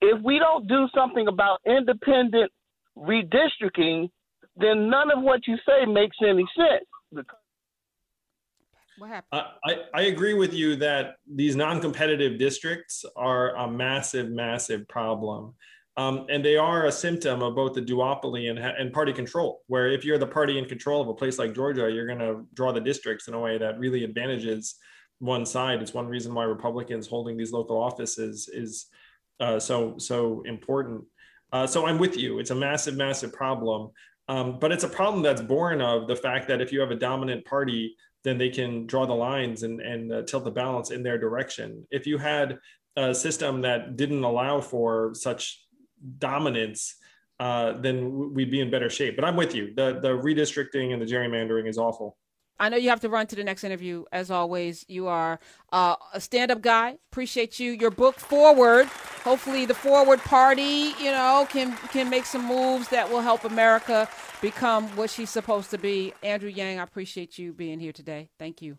If 0.00 0.22
we 0.22 0.38
don't 0.38 0.68
do 0.68 0.86
something 0.94 1.26
about 1.26 1.58
independent 1.66 2.52
redistricting, 2.96 4.10
then 4.56 4.88
none 4.88 5.10
of 5.10 5.22
what 5.22 5.40
you 5.48 5.56
say 5.66 5.86
makes 5.86 6.16
any 6.22 6.44
sense. 6.56 7.26
What 8.98 9.10
happened? 9.10 9.42
I, 9.64 9.70
I, 9.70 9.74
I 9.94 10.02
agree 10.02 10.34
with 10.34 10.52
you 10.52 10.76
that 10.76 11.16
these 11.26 11.56
non-competitive 11.56 12.38
districts 12.38 13.04
are 13.16 13.56
a 13.56 13.68
massive, 13.68 14.30
massive 14.30 14.86
problem. 14.88 15.54
Um, 15.98 16.26
and 16.28 16.44
they 16.44 16.56
are 16.56 16.86
a 16.86 16.92
symptom 16.92 17.42
of 17.42 17.56
both 17.56 17.74
the 17.74 17.82
duopoly 17.82 18.48
and, 18.50 18.58
and 18.60 18.92
party 18.92 19.12
control, 19.12 19.62
where 19.66 19.88
if 19.88 20.04
you're 20.04 20.16
the 20.16 20.28
party 20.28 20.56
in 20.56 20.64
control 20.64 21.02
of 21.02 21.08
a 21.08 21.14
place 21.14 21.40
like 21.40 21.56
Georgia, 21.56 21.90
you're 21.90 22.06
going 22.06 22.20
to 22.20 22.46
draw 22.54 22.72
the 22.72 22.80
districts 22.80 23.26
in 23.26 23.34
a 23.34 23.40
way 23.40 23.58
that 23.58 23.80
really 23.80 24.04
advantages 24.04 24.76
one 25.18 25.44
side. 25.44 25.82
It's 25.82 25.92
one 25.92 26.06
reason 26.06 26.32
why 26.32 26.44
Republicans 26.44 27.08
holding 27.08 27.36
these 27.36 27.50
local 27.50 27.76
offices 27.76 28.48
is 28.48 28.86
uh, 29.40 29.58
so 29.58 29.98
so 29.98 30.42
important. 30.46 31.02
Uh, 31.52 31.66
so 31.66 31.84
I'm 31.84 31.98
with 31.98 32.16
you. 32.16 32.38
It's 32.38 32.52
a 32.52 32.54
massive, 32.54 32.96
massive 32.96 33.32
problem, 33.32 33.90
um, 34.28 34.60
but 34.60 34.70
it's 34.70 34.84
a 34.84 34.88
problem 34.88 35.20
that's 35.24 35.42
born 35.42 35.80
of 35.80 36.06
the 36.06 36.14
fact 36.14 36.46
that 36.46 36.60
if 36.60 36.72
you 36.72 36.78
have 36.78 36.92
a 36.92 36.96
dominant 36.96 37.44
party, 37.44 37.96
then 38.22 38.38
they 38.38 38.50
can 38.50 38.86
draw 38.86 39.04
the 39.04 39.14
lines 39.14 39.64
and 39.64 39.80
and 39.80 40.12
uh, 40.12 40.22
tilt 40.22 40.44
the 40.44 40.52
balance 40.52 40.92
in 40.92 41.02
their 41.02 41.18
direction. 41.18 41.84
If 41.90 42.06
you 42.06 42.18
had 42.18 42.60
a 42.96 43.12
system 43.12 43.62
that 43.62 43.96
didn't 43.96 44.22
allow 44.22 44.60
for 44.60 45.12
such 45.14 45.64
dominance, 46.18 46.96
uh, 47.40 47.72
then 47.72 48.34
we'd 48.34 48.50
be 48.50 48.60
in 48.60 48.70
better 48.70 48.90
shape. 48.90 49.16
But 49.16 49.24
I'm 49.24 49.36
with 49.36 49.54
you. 49.54 49.74
The 49.74 50.00
the 50.00 50.08
redistricting 50.08 50.92
and 50.92 51.00
the 51.00 51.06
gerrymandering 51.06 51.68
is 51.68 51.78
awful. 51.78 52.16
I 52.60 52.68
know 52.68 52.76
you 52.76 52.88
have 52.88 53.00
to 53.00 53.08
run 53.08 53.26
to 53.28 53.36
the 53.36 53.44
next 53.44 53.62
interview. 53.62 54.04
As 54.10 54.30
always, 54.30 54.84
you 54.88 55.06
are 55.06 55.38
uh, 55.72 55.94
a 56.12 56.20
stand-up 56.20 56.60
guy. 56.60 56.96
Appreciate 57.12 57.60
you. 57.60 57.70
Your 57.70 57.90
book, 57.90 58.18
Forward. 58.18 58.86
Hopefully, 59.22 59.64
the 59.64 59.74
Forward 59.74 60.18
Party, 60.20 60.92
you 61.00 61.12
know, 61.12 61.46
can 61.48 61.76
can 61.92 62.10
make 62.10 62.24
some 62.24 62.44
moves 62.44 62.88
that 62.88 63.08
will 63.08 63.20
help 63.20 63.44
America 63.44 64.08
become 64.40 64.88
what 64.96 65.10
she's 65.10 65.30
supposed 65.30 65.70
to 65.70 65.78
be. 65.78 66.12
Andrew 66.22 66.50
Yang, 66.50 66.80
I 66.80 66.82
appreciate 66.82 67.38
you 67.38 67.52
being 67.52 67.78
here 67.78 67.92
today. 67.92 68.30
Thank 68.38 68.62
you. 68.62 68.78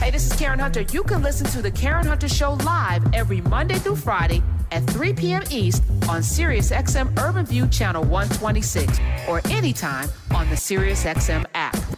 Hey, 0.00 0.10
this 0.10 0.30
is 0.30 0.38
Karen 0.38 0.58
Hunter. 0.58 0.82
You 0.82 1.02
can 1.02 1.22
listen 1.22 1.46
to 1.48 1.62
the 1.62 1.70
Karen 1.70 2.06
Hunter 2.06 2.28
Show 2.28 2.54
live 2.64 3.02
every 3.14 3.40
Monday 3.40 3.76
through 3.76 3.96
Friday 3.96 4.42
at 4.70 4.86
3 4.88 5.12
p.m. 5.12 5.42
East 5.50 5.82
on 6.08 6.20
SiriusXM 6.20 7.18
Urban 7.18 7.46
View 7.46 7.66
Channel 7.68 8.02
126 8.02 8.98
or 9.28 9.40
anytime 9.48 10.08
on 10.34 10.48
the 10.48 10.56
SiriusXM 10.56 11.46
app. 11.54 11.95